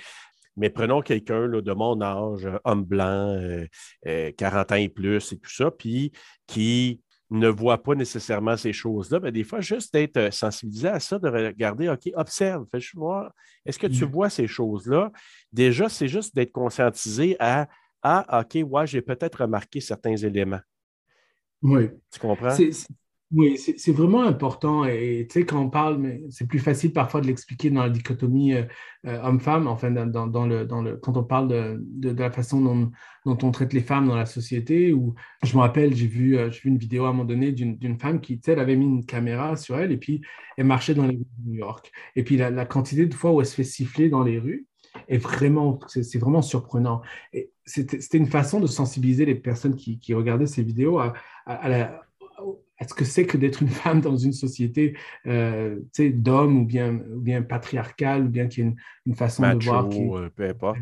[0.56, 3.62] mais prenons quelqu'un de mon âge, homme blanc, 40
[4.06, 6.12] euh, euh, ans et plus et tout ça, puis
[6.46, 11.18] qui ne voit pas nécessairement ces choses-là, mais des fois, juste d'être sensibilisé à ça,
[11.18, 13.32] de regarder, OK, observe, fais voir,
[13.64, 14.08] est-ce que tu mm.
[14.08, 15.10] vois ces choses-là?
[15.50, 17.68] Déjà, c'est juste d'être conscientisé à,
[18.02, 20.60] ah, OK, ouais, j'ai peut-être remarqué certains éléments.
[21.62, 21.88] Oui.
[22.10, 22.50] Tu comprends?
[23.34, 24.84] Oui, c'est vraiment important.
[24.84, 27.88] Et tu sais, quand on parle, mais c'est plus facile parfois de l'expliquer dans la
[27.88, 28.64] dichotomie euh,
[29.06, 32.60] euh, homme-femme, enfin, dans, dans, le, dans le, quand on parle de, de, la façon
[32.60, 32.90] dont,
[33.24, 34.92] dont, on traite les femmes dans la société.
[34.92, 37.98] Ou je me rappelle, j'ai vu, euh, vu une vidéo à un moment donné d'une
[37.98, 40.20] femme qui, tu sais, elle avait mis une caméra sur elle et puis
[40.58, 41.90] elle marchait dans les rues de New York.
[42.16, 44.66] Et puis la, la quantité de fois où elle se fait siffler dans les rues,
[45.08, 47.02] est vraiment, c'est vraiment surprenant.
[47.32, 51.14] Et c'était une façon de sensibiliser les personnes qui, qui regardaient ces vidéos à,
[51.46, 52.02] à, la,
[52.78, 57.00] à ce que c'est que d'être une femme dans une société euh, d'hommes ou bien,
[57.14, 58.76] ou bien patriarcale, ou bien qui a une,
[59.06, 59.88] une façon de voir.
[59.88, 60.78] Qui, euh, peu importe,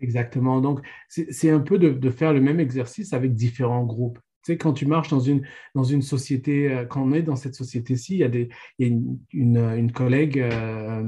[0.00, 0.60] Exactement.
[0.60, 4.18] Donc, c'est un peu de, de, faire le même exercice avec différents groupes.
[4.44, 7.36] Tu sais, quand tu marches dans une, dans une société, euh, quand on est dans
[7.36, 11.02] cette société-ci, il y a, des, il y a une, une, collègue euh,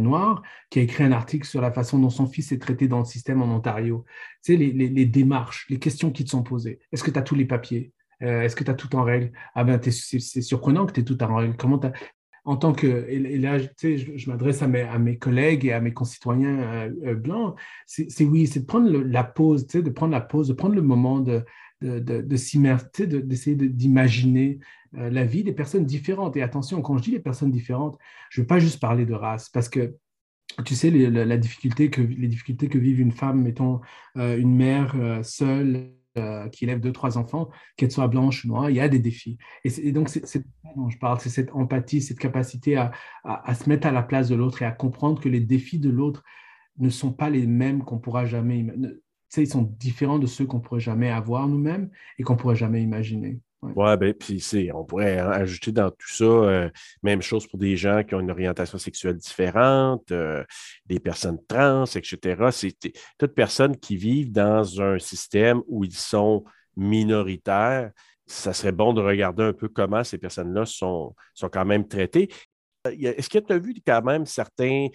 [0.00, 3.00] noire qui a écrit un article sur la façon dont son fils est traité dans
[3.00, 4.04] le système en Ontario.
[4.44, 6.78] Tu sais, les, les, démarches, les questions qui te sont posées.
[6.92, 7.92] Est-ce que tu as tous les papiers?
[8.22, 9.32] Euh, est-ce que tu as tout en règle?
[9.54, 11.56] Ah ben, c'est surprenant que tu aies tout en règle.
[11.56, 11.80] Comment
[12.44, 15.74] en tant que, et là, tu sais, je, m'adresse à mes, à mes collègues et
[15.74, 19.90] à mes concitoyens euh, euh, blancs, c'est oui, c'est prendre la pause, tu sais, de
[19.90, 21.44] prendre la pause, de prendre le moment de,
[21.80, 24.58] de, s'immerser, d'essayer d'imaginer
[24.96, 26.36] euh, la vie des personnes différentes.
[26.36, 27.98] Et attention, quand je dis les personnes différentes,
[28.30, 29.94] je ne veux pas juste parler de race, parce que
[30.64, 33.80] tu sais, les, la, difficulté que, les difficultés que vivent une femme, mettons,
[34.16, 38.76] une mère seule, euh, qui élève deux, trois enfants, qu'elle soit blanche ou noire, il
[38.76, 39.38] y a des défis.
[39.62, 40.40] Et, donc, c'est ça
[40.74, 42.90] dont je parle, c'est cette empathie, cette capacité à,
[43.24, 45.90] à, se mettre à la place de l'autre et à comprendre que les défis de
[45.90, 46.24] l'autre
[46.78, 48.66] ne sont pas les mêmes qu'on pourra jamais.
[49.36, 53.40] Ils sont différents de ceux qu'on pourrait jamais avoir nous-mêmes et qu'on pourrait jamais imaginer.
[53.60, 56.70] Ouais, ben, puis on pourrait ajouter dans tout ça, euh,
[57.02, 60.44] même chose pour des gens qui ont une orientation sexuelle différente, euh,
[60.86, 62.50] des personnes trans, etc.
[62.52, 62.76] C'est
[63.18, 66.44] toutes personnes qui vivent dans un système où ils sont
[66.76, 67.90] minoritaires.
[68.26, 72.28] Ça serait bon de regarder un peu comment ces personnes-là sont, sont quand même traitées.
[72.86, 74.86] Euh, est-ce que tu as vu quand même certains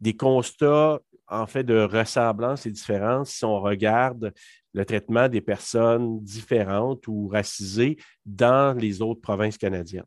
[0.00, 0.98] des constats
[1.30, 4.32] en fait de ressemblance et différence si on regarde
[4.74, 10.04] le traitement des personnes différentes ou racisées dans les autres provinces canadiennes?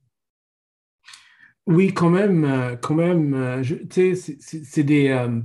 [1.65, 3.33] Oui, quand même, euh, quand même.
[3.33, 5.09] Euh, tu sais, c'est des.
[5.09, 5.39] Euh,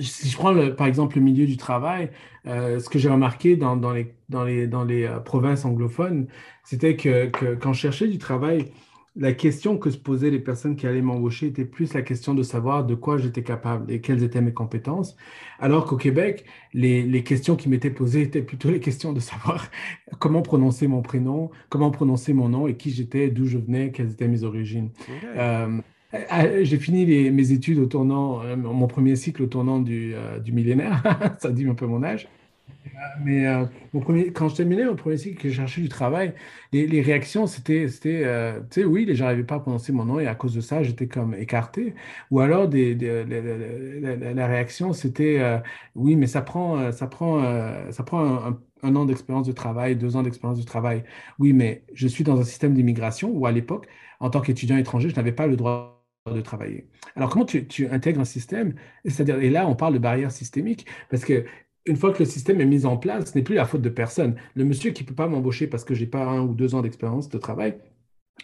[0.00, 2.10] si je prends par exemple le milieu du travail,
[2.46, 6.26] ce que j'ai remarqué dans, les, dans, les, dans les provinces anglophones,
[6.64, 8.72] c'était que, que, quand je cherchais du travail,
[9.14, 12.42] la question que se posaient les personnes qui allaient m'embaucher était plus la question de
[12.42, 15.16] savoir de quoi j'étais capable et quelles étaient mes compétences.
[15.58, 19.70] Alors qu'au Québec, les, questions qui m'étaient posées étaient plutôt les questions de savoir
[20.18, 24.12] comment prononcer mon prénom, comment prononcer mon nom et qui j'étais, d'où je venais, quelles
[24.12, 24.88] étaient mes origines.
[25.36, 25.78] Euh,
[26.14, 30.52] euh, j'ai fini mes études au tournant, euh, mon premier cycle au tournant du, du
[30.52, 31.02] millénaire,
[31.38, 32.28] ça dit un peu mon âge.
[33.20, 33.66] Mais euh,
[34.34, 36.34] quand je terminais mon premier cycle, que je cherchais du travail,
[36.72, 40.04] les, réactions, c'était, c'était euh, tu sais, oui, les gens n'arrivaient pas à prononcer mon
[40.04, 41.94] nom et à cause de ça, j'étais comme écarté.
[42.30, 45.58] Ou alors, des, la, réaction, c'était, euh,
[45.94, 47.42] oui, mais ça prend, ça prend,
[47.92, 51.04] ça prend un, an d'expérience de travail, deux ans d'expérience de travail.
[51.38, 53.86] Oui, mais je suis dans un système d'immigration où, à l'époque,
[54.20, 56.88] en tant qu'étudiant étranger, je n'avais pas le droit de travailler.
[57.16, 58.74] Alors, comment tu, tu intègres un système?
[59.04, 61.44] C'est-à-dire, et là, on parle de barrières systémiques, parce que
[61.86, 63.88] une fois que le système est mis en place, ce n'est plus la faute de
[63.88, 64.36] personne.
[64.54, 66.74] Le monsieur qui ne peut pas m'embaucher parce que je n'ai pas un ou deux
[66.74, 67.76] ans d'expérience de travail,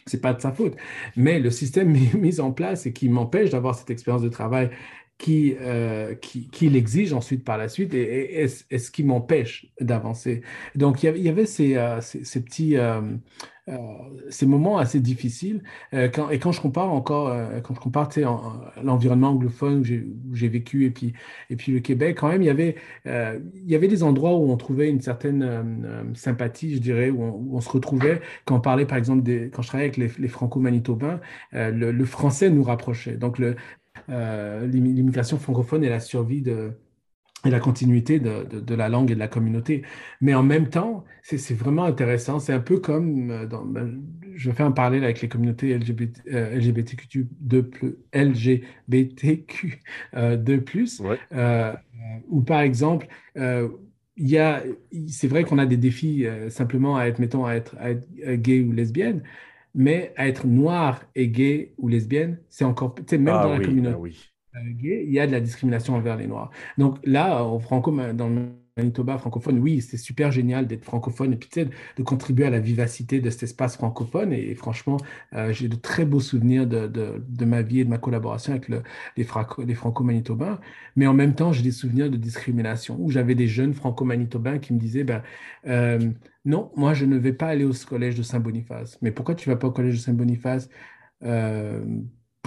[0.06, 0.76] ce n'est pas de sa faute.
[1.16, 4.70] Mais le système mis en place et qui m'empêche d'avoir cette expérience de travail
[5.18, 10.42] qui, euh, qui, qui l'exige ensuite par la suite et, et, ce qui m'empêche d'avancer?
[10.76, 13.00] Donc, il y avait, ces, euh, ces, petits, euh,
[13.68, 13.76] euh,
[14.30, 15.64] ces moments assez difficiles.
[15.92, 18.08] Et quand je compare encore, quand je compare
[18.82, 21.14] l'environnement anglophone où j'ai vécu et puis,
[21.50, 24.50] et puis le Québec, quand même, il y, avait, il y avait des endroits où
[24.50, 28.20] on trouvait une certaine sympathie, je dirais, où on, se retrouvait.
[28.44, 31.20] Quand on parlait, par exemple, des, quand je travaillais avec les, les franco-manitobains,
[31.52, 33.16] le, le, français nous rapprochait.
[33.16, 33.56] Donc, le,
[34.08, 36.72] euh, l'immigration francophone et la survie de,
[37.44, 39.82] et la continuité de, de, la langue et de la communauté.
[40.20, 42.40] Mais en même temps, c'est vraiment intéressant.
[42.40, 44.02] C'est un peu comme, euh, dans, ben,
[44.34, 47.70] je fais un parallèle avec les communautés LGBT, euh, LGBTQ 2
[48.12, 49.80] LGBTQ
[50.14, 50.64] 2
[51.32, 51.72] euh,
[52.28, 53.06] où par exemple,
[53.36, 54.64] il y a,
[55.06, 58.04] c'est vrai qu'on a des défis simplement à être, mettons, à être, à être
[58.42, 59.22] gay ou lesbienne,
[59.74, 63.60] mais être noir et gay ou lesbienne, c'est encore, tu sais, même ah dans la
[63.60, 64.14] communauté
[64.54, 66.50] ah gay, il y a de la discrimination envers les noirs.
[66.78, 71.36] Donc là, au franco, dans le Manitoba francophone, oui, c'est super génial d'être francophone et
[71.36, 71.50] puis
[71.96, 74.32] de contribuer à la vivacité de cet espace francophone.
[74.32, 74.96] Et, franchement,
[75.34, 78.68] euh, j'ai de très beaux souvenirs de, de, ma vie et de ma collaboration avec
[78.68, 78.82] le,
[79.16, 79.26] les,
[79.66, 80.60] les franco-manitobains.
[80.96, 84.72] Mais en même temps, j'ai des souvenirs de discrimination où j'avais des jeunes franco-manitobains qui
[84.72, 85.22] me disaient ben,
[85.66, 86.10] euh,
[86.44, 88.98] Non, moi, je ne vais pas aller au collège de Saint-Boniface.
[89.02, 90.68] Mais pourquoi tu ne vas pas au collège de Saint-Boniface?
[91.24, 91.84] Euh,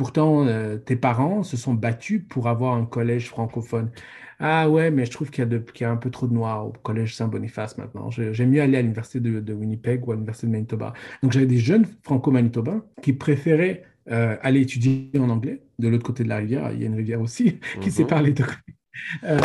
[0.01, 0.47] Pourtant,
[0.83, 3.91] tes parents se sont battus pour avoir un collège francophone.
[4.39, 7.15] Ah ouais, mais je trouve qu'il y, a un peu trop de noirs au collège
[7.15, 8.09] Saint-Boniface maintenant.
[8.09, 10.93] J'aime mieux aller à l'université de, Winnipeg ou à l'université de Manitoba.
[11.21, 15.61] Donc j'avais des jeunes franco-manitobains qui préféraient euh, aller étudier en anglais.
[15.77, 17.91] De l'autre côté de la rivière, il y a une rivière aussi qui mm-hmm.
[17.91, 18.45] sépare les deux
[19.23, 19.39] euh,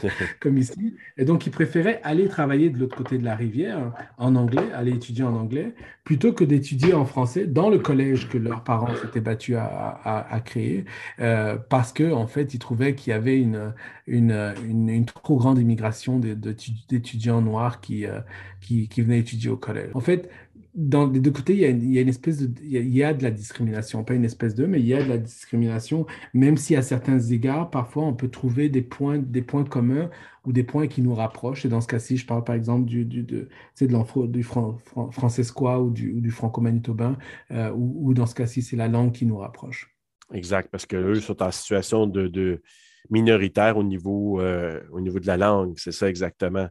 [0.40, 0.96] comme ici.
[1.16, 4.92] Et donc, ils préféraient aller travailler de l'autre côté de la rivière en anglais, aller
[4.92, 5.74] étudier en anglais,
[6.04, 10.84] plutôt que d'étudier en français dans le collège que leurs parents s'étaient battus à, créer,
[11.20, 13.72] euh, parce qu'en en fait, ils trouvaient qu'il y avait une,
[14.06, 18.20] une, une, trop grande immigration d'étudiants noirs qui, euh,
[18.60, 19.90] qui, qui venaient étudier au collège.
[19.94, 20.30] En fait,
[20.78, 24.54] dans les deux côtés, il y, a, une espèce de, la discrimination, pas une espèce
[24.54, 28.14] de, mais il y a de la discrimination, même si à certains égards, parfois, on
[28.14, 30.08] peut trouver des points, des points communs
[30.46, 31.64] ou des points qui nous rapprochent.
[31.66, 33.48] Et dans ce cas-ci, je parle par exemple du, de,
[33.80, 37.18] du francescois ou du, franco-manitobain,
[37.50, 39.92] euh, ou, dans ce cas-ci, c'est la langue qui nous rapproche.
[40.32, 42.62] Exact, parce qu'eux sont en situation de,
[43.10, 46.68] minoritaire euh, au niveau de la langue, c'est ça exactement.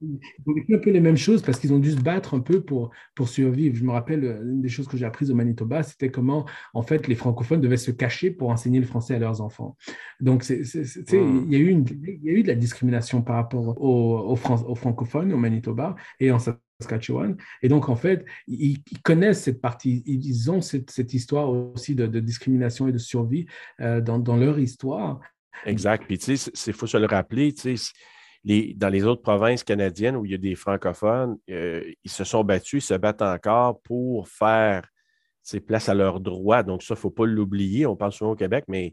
[0.00, 2.40] Ils ont vécu un peu les mêmes choses parce qu'ils ont dû se battre un
[2.40, 3.76] peu pour, pour survivre.
[3.76, 6.82] Je me rappelle, euh, une des choses que j'ai apprises au Manitoba, c'était comment, en
[6.82, 9.76] fait, les francophones devaient se cacher pour enseigner le français à leurs enfants.
[10.20, 10.52] Donc, hmm.
[10.52, 11.84] il, y a eu une,
[12.22, 16.30] y a eu de la discrimination par rapport aux, aux, aux francophones au Manitoba et
[16.30, 17.36] en Saskatchewan.
[17.62, 22.06] Et donc, en fait, ils, connaissent cette partie, ils ont cette, cette histoire aussi de,
[22.06, 23.46] de, discrimination et de survie
[23.80, 25.20] euh, dans, dans, leur histoire.
[25.64, 26.04] Exact.
[26.06, 27.92] Puis, tu sais, il faut se le rappeler, tu sais,
[28.44, 32.44] dans les autres provinces canadiennes où il y a des francophones, euh, ils se sont
[32.44, 34.88] battus, ils se battent encore pour faire
[35.66, 36.62] place à leurs droits.
[36.62, 37.86] Donc, ça, il ne faut pas l'oublier.
[37.86, 38.92] On pense souvent au Québec, mais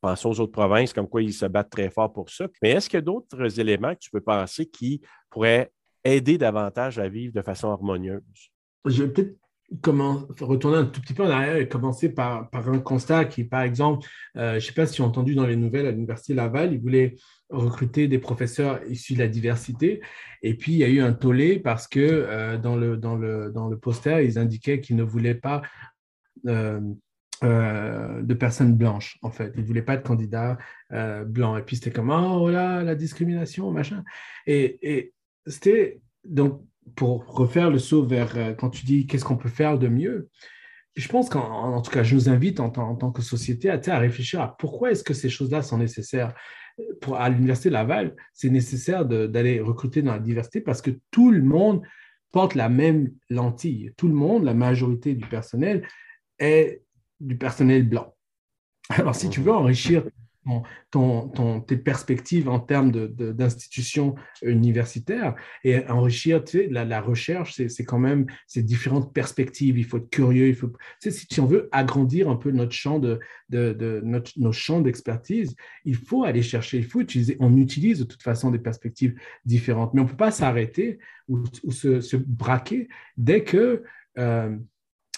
[0.00, 2.46] pensons aux autres provinces, comme quoi ils se battent très fort pour ça.
[2.62, 5.00] Mais est-ce qu'il y a d'autres éléments que tu peux penser qui
[5.30, 5.70] pourraient
[6.04, 8.50] aider davantage à vivre de façon harmonieuse?
[8.86, 9.36] Je vais peut-être
[10.40, 14.06] retourner un tout petit peu en arrière et commencer par, un constat qui, par exemple,
[14.36, 16.72] euh, je ne sais pas si tu as entendu dans les nouvelles à l'Université Laval,
[16.72, 17.14] ils voulaient
[17.52, 20.00] recruter des professeurs issus de la diversité.
[20.42, 23.52] Et puis, il y a eu un tollé parce que euh, dans, le, dans, le,
[23.52, 25.62] dans le poster, ils indiquaient qu'ils ne voulaient pas
[26.46, 26.80] euh,
[27.42, 29.52] de personnes blanches, en fait.
[29.56, 30.58] Ils ne voulaient pas de candidats
[31.26, 31.58] blancs.
[31.58, 34.04] Et puis, c'était comme, oh là, la discrimination, machin.
[34.46, 35.12] Et, et
[35.46, 36.62] c'était donc
[36.96, 40.28] pour refaire le saut vers euh, quand tu dis qu'est-ce qu'on peut faire de mieux,
[40.94, 44.42] je pense qu'en tout cas, je nous invite en, tant que société à, à réfléchir
[44.42, 46.34] à pourquoi est-ce que ces choses-là sont nécessaires.
[47.00, 51.42] Pour, à l'Université Laval, c'est nécessaire d'aller recruter dans la diversité parce que tout le
[51.42, 51.82] monde
[52.30, 53.92] porte la même lentille.
[53.96, 55.86] Tout le monde, la majorité du personnel,
[56.38, 56.82] est
[57.20, 58.14] du personnel blanc.
[58.88, 60.04] Alors, si tu veux enrichir
[61.66, 69.12] tes perspectives en termes d'institutions universitaires et enrichir la, recherche, c'est quand même ces différentes
[69.14, 69.78] perspectives.
[69.78, 70.48] Il faut être curieux.
[70.48, 74.80] Il faut, si on veut agrandir un peu notre champ de, de, notre, nos champs
[74.80, 77.36] d'expertise, il faut aller chercher, il faut utiliser.
[77.40, 81.44] On utilise de toute façon des perspectives différentes, mais on ne peut pas s'arrêter ou,
[81.70, 83.84] se, braquer dès que
[84.18, 84.56] euh,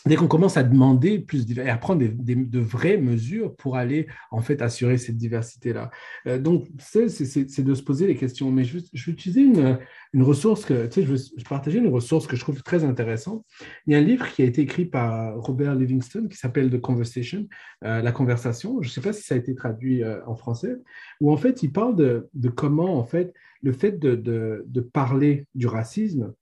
[0.06, 4.40] dès qu'on commence à demander plus et à prendre de vraies mesures pour aller en
[4.40, 5.90] fait assurer cette diversité-là.
[6.26, 8.50] Euh, donc, c'est de se poser les questions.
[8.50, 9.78] Mais je, vais utiliser une,
[10.22, 13.44] ressource que, tu sais, je vais partager une ressource que je trouve très intéressante.
[13.86, 16.80] Il y a un livre qui a été écrit par Robert Livingston qui s'appelle The
[16.80, 17.48] Conversation,
[17.84, 18.82] euh, la conversation.
[18.82, 20.76] Je ne sais pas si ça a été traduit euh, en français,
[21.20, 26.34] où en fait il parle de, comment en fait le fait de parler du racisme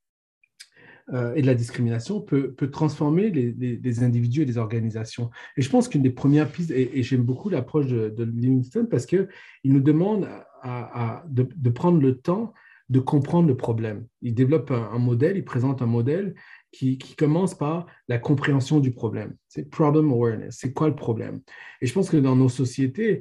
[1.12, 5.30] euh, et de la discrimination peut, peut transformer les, les, individus et les organisations.
[5.56, 9.06] Et je pense qu'une des premières pistes, et, j'aime beaucoup l'approche de, de, Livingston parce
[9.06, 9.28] qu'il
[9.64, 10.28] nous demande
[10.62, 12.52] à, de, prendre le temps
[12.88, 14.06] de comprendre le problème.
[14.20, 16.34] Il développe un, modèle, il présente un modèle
[16.72, 19.34] qui, qui, commence par la compréhension du problème.
[19.48, 20.58] C'est problem awareness.
[20.60, 21.40] C'est quoi le problème?
[21.80, 23.20] Et je pense que dans nos sociétés,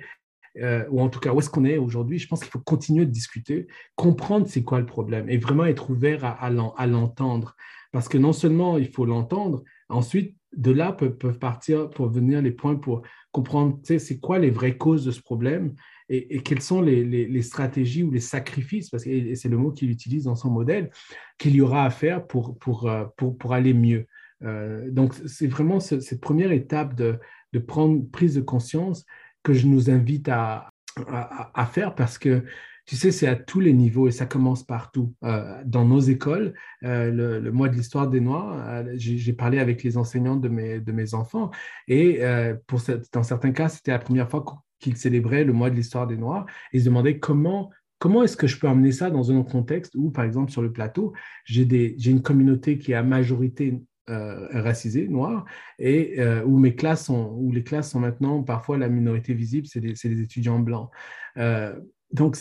[0.60, 3.06] euh, ou en tout cas où est-ce qu'on est aujourd'hui, je pense qu'il faut continuer
[3.06, 6.50] de discuter, comprendre c'est quoi le problème et vraiment être ouvert à,
[6.88, 7.56] l'entendre.
[7.92, 12.52] Parce que non seulement il faut l'entendre, ensuite, de là peuvent, partir pour venir les
[12.52, 15.74] points pour comprendre c'est quoi les vraies causes de ce problème
[16.10, 19.90] et, quelles sont les, les, stratégies ou les sacrifices, parce que c'est le mot qu'il
[19.90, 20.92] utilise dans son modèle,
[21.38, 24.08] qu'il y aura à faire pour, pour, euh, pour, pour aller mieux.
[24.44, 27.18] Euh, donc, c'est vraiment cette première étape de,
[27.54, 29.06] de prendre prise de conscience
[29.44, 32.44] que je nous invite à, à, faire parce que
[32.86, 35.14] tu sais, c'est à tous les niveaux et ça commence partout.
[35.24, 39.84] Euh, dans nos écoles, euh, le, mois de l'histoire des Noirs, euh, j'ai parlé avec
[39.84, 41.52] les enseignants de mes, de mes enfants
[41.88, 42.22] et
[42.68, 42.82] pour
[43.14, 44.44] dans certains cas, c'était la première fois
[44.80, 46.46] qu'ils célébraient le mois de l'histoire des Noirs.
[46.74, 50.10] Ils se demandaient comment comment est-ce que je peux amener ça dans un contexte où,
[50.10, 51.14] par exemple, sur le plateau,
[51.46, 55.46] j'ai une communauté qui est à majorité euh, racisés, noirs,
[55.78, 57.12] et euh, où, mes classes
[57.52, 60.90] les classes sont maintenant parfois la minorité visible, c'est des, étudiants blancs.
[61.38, 61.80] Euh,
[62.12, 62.36] donc,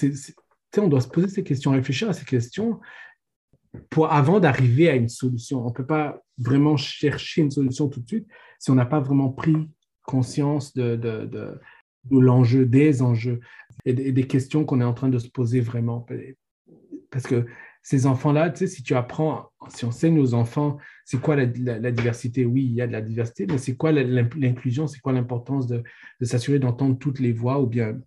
[0.78, 2.80] on doit se poser ces questions, réfléchir à ces questions
[3.90, 5.62] pour, avant d'arriver à une solution.
[5.62, 8.26] On ne peut pas vraiment chercher une solution tout de suite
[8.58, 9.68] si on n'a pas vraiment pris
[10.02, 11.60] conscience de, de, de,
[12.10, 13.40] l'enjeu, des enjeux
[13.84, 16.06] et, et des questions qu'on est en train de se poser vraiment.
[17.10, 17.44] Parce que
[17.82, 21.46] ces enfants-là, tu sais, si tu apprends, si on enseigne aux enfants, c'est quoi la,
[21.46, 22.44] diversité?
[22.44, 24.86] Oui, il y a de la diversité, mais c'est quoi l'inclusion?
[24.86, 25.82] C'est quoi l'importance de,
[26.22, 27.98] s'assurer d'entendre toutes les voix ou bien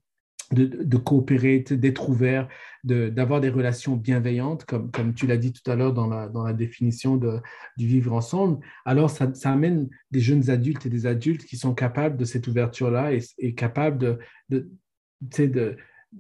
[0.52, 2.48] de, coopérer, d'être ouvert,
[2.84, 6.44] d'avoir des relations bienveillantes, comme, comme tu l'as dit tout à l'heure dans la, dans
[6.44, 11.58] la définition du vivre ensemble, alors ça, amène des jeunes adultes et des adultes qui
[11.58, 15.78] sont capables de cette ouverture-là et, et capables de, de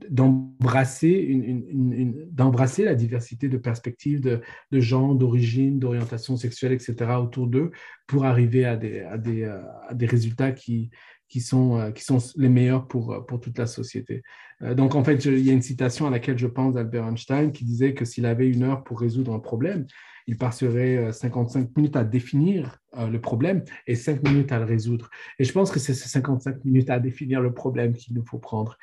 [0.09, 4.41] d'embrasser une, d'embrasser la diversité de perspectives de,
[4.71, 6.95] de gens, d'origine, d'orientation sexuelle, etc.
[7.21, 7.71] autour d'eux
[8.07, 10.89] pour arriver à des, à des, à des résultats qui,
[11.29, 14.23] qui sont, euh, qui sont les meilleurs pour, pour toute la société.
[14.61, 17.51] Euh, donc, en fait, il y a une citation à laquelle je pense d'Albert Einstein
[17.51, 19.85] qui disait que s'il avait une heure pour résoudre un problème,
[20.27, 25.09] il passerait 55 minutes à définir le problème et 5 minutes à le résoudre.
[25.37, 28.39] Et je pense que c'est ces 55 minutes à définir le problème qu'il nous faut
[28.39, 28.77] prendre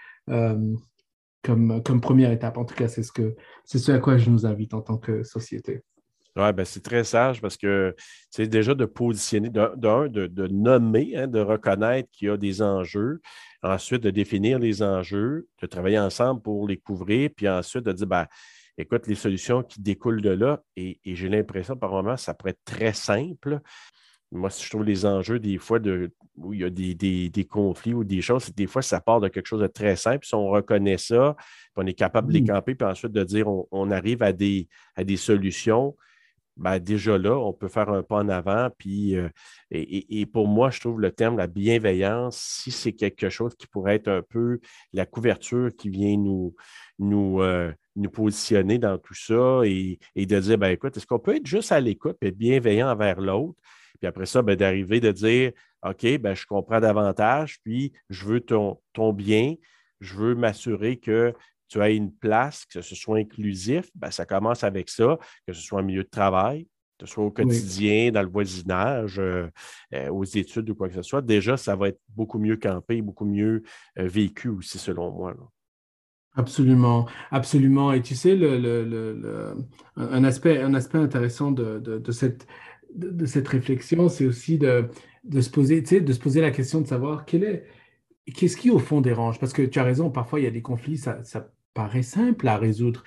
[1.43, 2.59] comme, première étape.
[2.59, 3.34] En tout cas, c'est ce, que,
[3.64, 5.82] ce à quoi je nous invite en tant que société.
[6.36, 7.95] Oui, ben c'est très sage parce que
[8.30, 12.62] c'est déjà de positionner, d'un, de, de, nommer, hein, de reconnaître qu'il y a des
[12.62, 13.20] enjeux,
[13.64, 18.07] ensuite de définir les enjeux, de travailler ensemble pour les couvrir, puis ensuite de dire,
[18.07, 18.26] ben,
[18.78, 22.53] écoute, les solutions qui découlent de là, et, et j'ai l'impression par moment, ça pourrait
[22.53, 23.61] être très simple,
[24.33, 27.95] moi, si je trouve les enjeux, des fois, de, où il y a des, conflits
[27.95, 30.24] ou des choses, des fois, ça part de quelque chose de très simple.
[30.24, 33.47] Si on reconnaît ça, puis on est capable de les camper, puis ensuite de dire
[33.49, 35.97] on, arrive à des, à des solutions,
[36.57, 38.68] ben déjà là, on peut faire un pas en avant.
[38.76, 39.28] Puis, euh,
[39.70, 43.97] et, pour moi, je trouve le terme la bienveillance, si c'est quelque chose qui pourrait
[43.97, 44.61] être un peu
[44.93, 46.55] la couverture qui vient nous,
[46.99, 51.37] nous, euh, nous positionner dans tout ça et, de dire, ben écoute, est-ce qu'on peut
[51.37, 53.59] être juste à l'écoute et bienveillant envers l'autre?
[53.99, 58.41] Puis après ça, ben, d'arriver de dire OK, ben, je comprends davantage, puis je veux
[58.41, 59.55] ton, ton bien,
[60.01, 61.34] je veux m'assurer que
[61.68, 63.88] tu aies une place, que ce soit inclusif.
[63.95, 66.66] Ben, ça commence avec ça, que ce soit un milieu de travail,
[66.99, 69.49] que ce soit au quotidien, dans le voisinage, euh,
[69.95, 71.22] euh, aux études ou quoi que ce soit.
[71.22, 73.62] Déjà, ça va être beaucoup mieux campé, beaucoup mieux
[73.99, 75.34] euh, vécu aussi, selon moi.
[76.34, 77.93] Absolument, absolument.
[77.93, 79.55] Et tu sais, le,
[79.97, 82.47] un, aspect, un aspect intéressant de cette
[82.95, 84.88] de, cette réflexion, c'est aussi de,
[85.24, 87.64] de, se poser, de se poser la question de savoir quel est,
[88.34, 89.38] qu'est-ce qui au fond dérange?
[89.38, 92.49] Parce que tu as raison, parfois il y a des conflits, ça, ça paraît simple
[92.49, 93.05] à résoudre.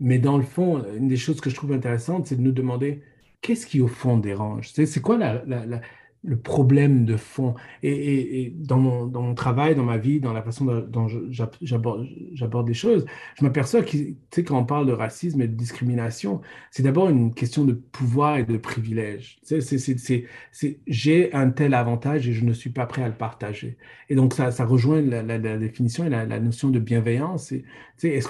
[0.00, 3.02] Mais dans le fond, une des choses que je trouve intéressantes, c'est de nous demander
[3.40, 4.72] qu'est-ce qui au fond dérange?
[4.72, 5.80] C'est quoi la,
[6.26, 7.54] le problème de fond.
[7.82, 12.74] Et, dans, mon, dans, mon, travail, dans ma vie, dans la façon dont j'aborde les
[12.74, 13.06] choses,
[13.38, 17.08] je m'aperçois que, tu sais, quand on parle de racisme et de discrimination, c'est d'abord
[17.08, 19.38] une question de pouvoir et de privilège.
[19.46, 20.26] Tu sais,
[20.86, 23.78] j'ai un tel avantage et je ne suis pas prêt à le partager.
[24.08, 27.48] Et donc, ça, ça rejoint la, définition et la, notion de bienveillance.
[27.48, 27.64] Tu
[27.96, 28.28] sais, est-ce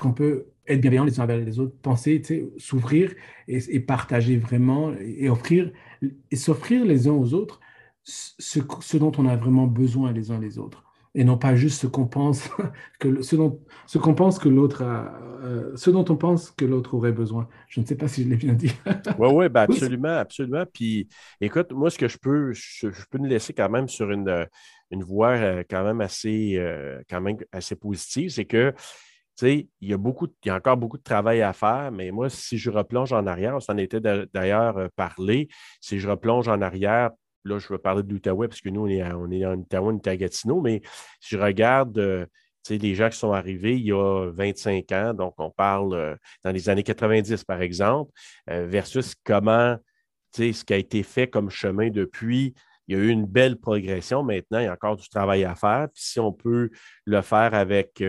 [0.00, 2.22] qu'on peut être bienveillant les uns envers les autres, penser,
[2.58, 3.12] s'ouvrir
[3.46, 5.72] et, partager vraiment et offrir
[6.30, 7.60] et s'offrir les uns aux autres
[8.04, 11.80] ce, ce, dont on a vraiment besoin les uns les autres et non pas juste
[11.80, 12.48] ce qu'on pense
[12.98, 14.82] que ce dont ce qu'on pense que l'autre
[15.42, 17.48] euh, ce dont on pense que l'autre aurait besoin.
[17.68, 18.72] Je ne sais pas si je l'ai bien dit.
[19.18, 20.64] oui, oui, ben absolument, absolument.
[20.72, 21.08] Puis,
[21.40, 24.46] écoute, moi, ce que je peux, je, peux me laisser quand même sur une,
[24.90, 28.74] une voie euh, quand même assez, euh, quand même assez positive, c'est que
[29.46, 32.28] il y, a beaucoup, il y a encore beaucoup de travail à faire, mais moi,
[32.28, 35.48] si je replonge en arrière, on s'en était d'ailleurs euh, parlé,
[35.80, 37.10] si je replonge en arrière,
[37.44, 40.16] là, je vais parler de l'Outaouais parce que nous, on est, on est en Outaouais,
[40.16, 40.82] Gatineau, mais
[41.20, 42.26] si je regarde euh,
[42.68, 46.50] les gens qui sont arrivés il y a 25 ans, donc on parle euh, dans
[46.50, 48.10] les années 90, par exemple,
[48.46, 49.76] versus comment,
[50.36, 52.54] ce qui a été fait comme chemin depuis
[52.88, 54.22] il y a eu une belle progression.
[54.22, 55.88] Maintenant, il y a encore du travail à faire.
[55.92, 56.70] Puis si on peut
[57.04, 58.02] le faire avec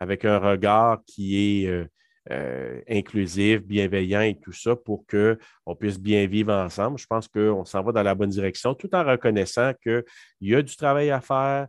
[0.00, 1.86] avec un regard qui est euh,
[2.30, 6.98] euh, inclusif, bienveillant et tout ça pour qu'on puisse bien vivre ensemble.
[6.98, 10.04] Je pense qu'on s'en va dans la bonne direction tout en reconnaissant qu'il
[10.40, 11.68] y a du travail à faire,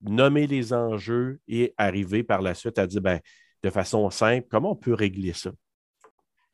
[0.00, 3.20] nommer les enjeux et arriver par la suite à dire ben,
[3.62, 5.52] de façon simple comment on peut régler ça?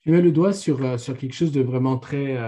[0.02, 2.38] Tu mets le doigt sur, euh, sur quelque chose de vraiment très,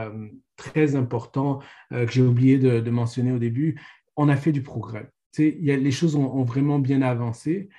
[0.56, 1.60] très important
[1.90, 3.80] que j'ai oublié de, mentionner au début.
[4.16, 5.10] On a fait du progrès.
[5.38, 7.70] les choses ont, vraiment bien avancé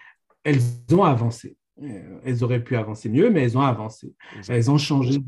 [0.43, 0.61] elles
[0.91, 1.57] ont avancé.
[1.81, 4.13] Euh, elles auraient pu avancer mieux, mais elles ont avancé.
[4.47, 5.19] Elles ont changé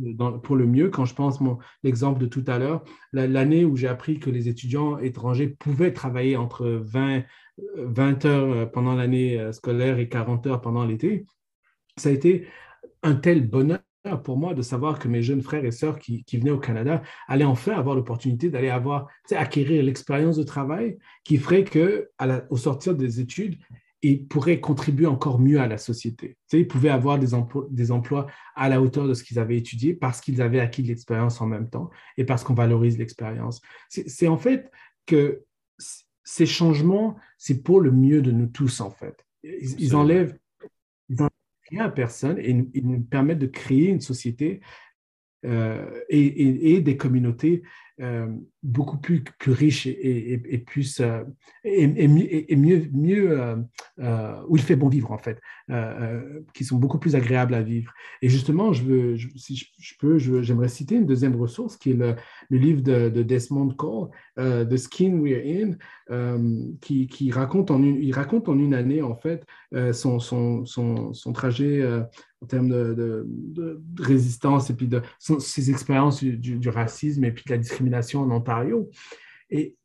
[0.43, 0.89] pour le mieux.
[0.89, 1.39] Quand je pense
[1.83, 6.37] l'exemple de tout à l'heure, l'année où j'ai appris que les étudiants étrangers pouvaient travailler
[6.37, 7.23] entre 20,
[7.75, 11.25] 20 heures euh, pendant l'année euh, scolaire et 40 heures pendant l'été,
[11.97, 12.47] ça a été
[13.03, 13.79] un tel bonheur
[14.23, 17.45] pour moi de savoir que mes jeunes frères et sœurs qui, venaient au Canada allaient
[17.45, 22.09] enfin avoir l'opportunité d'aller avoir, acquérir l'expérience de travail qui ferait que,
[22.49, 23.55] au sortir des études,
[24.03, 26.37] et pourraient contribuer encore mieux à la société.
[26.49, 29.39] Tu sais, ils pouvaient avoir des emplois, des emplois à la hauteur de ce qu'ils
[29.39, 32.97] avaient étudié parce qu'ils avaient acquis de l'expérience en même temps et parce qu'on valorise
[32.97, 33.61] l'expérience.
[33.89, 34.69] C'est en fait
[35.05, 35.43] que
[36.23, 39.25] ces changements, c'est pour le mieux de nous tous, en fait.
[39.43, 40.37] Ils, enlèvent,
[41.09, 41.17] ils
[41.69, 44.61] rien à personne et ils nous permettent de créer une société
[45.45, 47.63] euh, et, et, des communautés
[48.63, 51.01] beaucoup plus, plus riche et, et, plus
[51.63, 53.65] et, mieux, mieux
[54.47, 55.39] où il fait bon vivre en fait,
[56.53, 57.93] qui sont beaucoup plus agréables à vivre.
[58.21, 62.15] Et justement, je veux, si je, peux, j'aimerais citer une deuxième ressource qui est le,
[62.49, 65.77] le livre de, de, Desmond Cole, The Skin We're
[66.09, 69.45] In, qui, qui, raconte en une, il raconte en une année en fait
[69.91, 71.83] son, son, son, son trajet
[72.43, 73.27] en termes de,
[73.99, 78.89] résistance et puis de ses expériences du, racisme et puis de la discrimination en Ontario.
[79.49, 79.75] Et,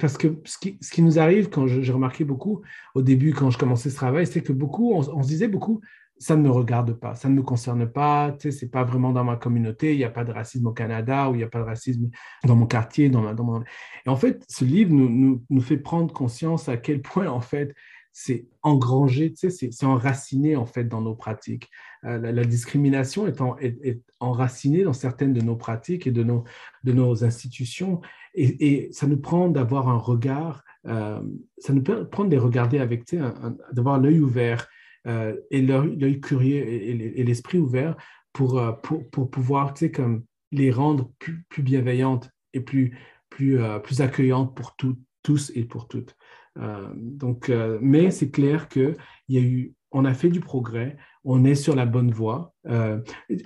[0.00, 2.62] parce que ce qui, nous arrive, quand j'ai remarqué beaucoup
[2.94, 5.80] au début, quand je commençais ce travail, c'est que beaucoup, on, se disait beaucoup,
[6.18, 9.12] ça ne me regarde pas, ça ne me concerne pas, tu sais, c'est pas vraiment
[9.12, 11.48] dans ma communauté, il n'y a pas de racisme au Canada ou il n'y a
[11.48, 12.08] pas de racisme
[12.44, 13.62] dans mon quartier, dans, dans mon...
[14.06, 17.74] Et en fait, ce livre nous, nous fait prendre conscience à quel point, en fait,
[18.16, 21.68] c'est engrangé, tu sais, c'est enraciné en fait dans nos pratiques.
[22.04, 26.44] Euh, la, discrimination est, enracinée dans certaines de nos pratiques et de nos,
[26.84, 28.00] de nos institutions,
[28.34, 31.20] et, ça nous prend d'avoir un regard, euh,
[31.58, 33.24] ça nous prend de les regarder avec, tu sais,
[33.72, 34.68] d'avoir l'œil ouvert
[35.08, 37.96] euh, et l'œil curieux et, l'esprit ouvert
[38.32, 42.96] pour, pour, pour, pouvoir, tu sais, comme les rendre plus, plus bienveillantes et plus,
[43.28, 46.16] plus, plus accueillantes pour tous et pour toutes.
[46.58, 48.96] Euh, donc, euh, mais c'est clair que
[49.28, 52.54] il y a eu, on a fait du progrès, on est sur la bonne voie.
[52.66, 53.00] Euh,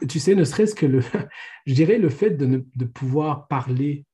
[0.08, 1.00] tu sais, ne serait-ce que le,
[1.66, 4.04] je dirais le fait de, de pouvoir parler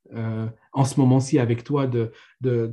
[0.72, 2.70] en ce moment-ci avec toi de, de,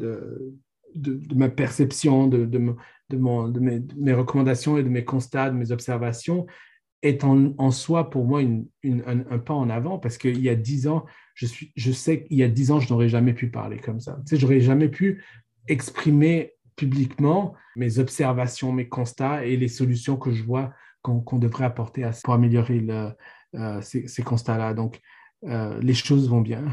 [0.94, 2.60] de, ma perception, de, de,
[3.18, 6.46] mon, de mes, recommandations et de mes constats, de mes observations,
[7.02, 10.56] est en, en soi pour moi une, un, pas en avant parce qu'il y a
[10.56, 13.50] dix ans, je, suis, je sais qu'il y a dix ans, je n'aurais jamais pu
[13.50, 14.20] parler comme ça.
[14.28, 15.24] Tu sais, j'aurais jamais pu
[15.68, 22.10] exprimer publiquement mes observations, mes constats et les solutions que je vois qu'on devrait apporter
[22.24, 22.86] pour améliorer
[23.56, 24.74] euh, ces, constats-là.
[25.44, 26.64] Euh, les choses vont bien.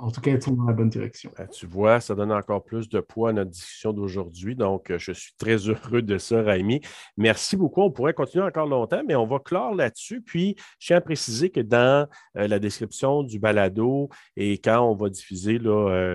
[0.00, 1.30] En tout cas, elles sont dans la bonne direction.
[1.36, 4.56] Ben, tu vois, ça donne encore plus de poids à notre discussion d'aujourd'hui.
[4.56, 6.80] Donc, euh, je suis très heureux de ça, Raimi.
[7.18, 7.82] Merci beaucoup.
[7.82, 10.22] On pourrait continuer encore longtemps, mais on va clore là-dessus.
[10.22, 12.08] Puis, je tiens à préciser que dans
[12.38, 15.60] euh, la description du balado et quand on va diffuser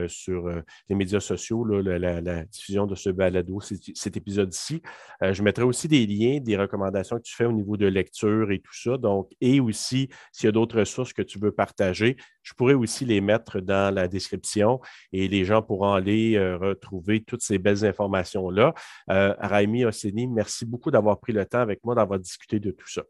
[0.08, 0.50] sur
[0.90, 4.82] les médias sociaux la, diffusion de ce balado, cet épisode-ci,
[5.22, 8.60] je mettrai aussi des liens, des recommandations que tu fais au niveau de lecture et
[8.60, 8.98] tout ça.
[8.98, 13.06] Donc, et aussi, s'il y a d'autres ressources que tu veux partager, je pourrais aussi
[13.06, 14.80] les mettre dans la description
[15.12, 18.74] et les gens pourront aller euh, retrouver toutes ces belles informations-là.
[19.10, 22.90] Euh, Raimi Osseni, merci beaucoup d'avoir pris le temps avec moi d'avoir discuté de tout
[22.90, 23.04] ça.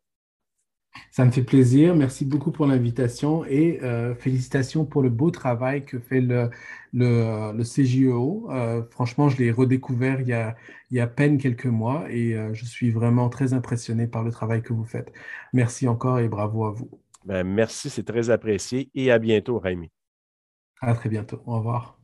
[1.09, 1.95] Ça me fait plaisir.
[1.95, 6.49] Merci beaucoup pour l'invitation et euh, félicitations pour le beau travail que fait le,
[6.91, 8.49] le, CGEO.
[8.89, 10.53] franchement, je l'ai redécouvert il y, a,
[10.89, 14.32] il y a à peine quelques mois et je suis vraiment très impressionné par le
[14.32, 15.13] travail que vous faites.
[15.53, 17.01] Merci encore et bravo à vous.
[17.26, 19.89] Ben, merci, c'est très apprécié et à bientôt, Raimi.
[20.82, 21.41] À très bientôt.
[21.45, 21.99] Au revoir.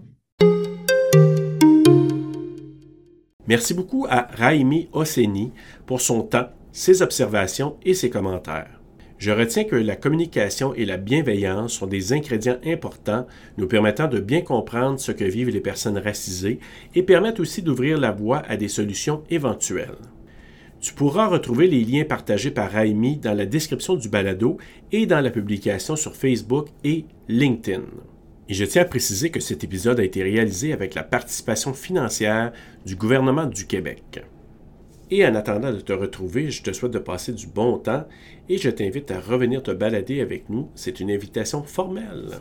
[3.47, 5.53] Merci beaucoup à Raimi Oseni
[5.85, 8.77] pour son temps, ses observations et ses commentaires.
[9.17, 13.25] Je retiens que la communication et la bienveillance sont des ingrédients importants
[13.57, 16.59] nous permettant de bien comprendre ce que vivent les personnes racisées
[16.93, 19.97] et permettent aussi d'ouvrir la voie à des solutions éventuelles.
[20.79, 24.57] Tu pourras retrouver les liens partagés par Raimi dans la description du balado
[24.91, 27.83] et dans la publication sur Facebook et LinkedIn.
[28.49, 32.53] Et je tiens à préciser que cet épisode a été réalisé avec la participation financière
[32.85, 34.21] du gouvernement du Québec.
[35.09, 38.05] Et en attendant de te retrouver, je te souhaite de passer du bon temps
[38.47, 40.69] et je t'invite à revenir te balader avec nous.
[40.75, 42.39] C'est une invitation formelle.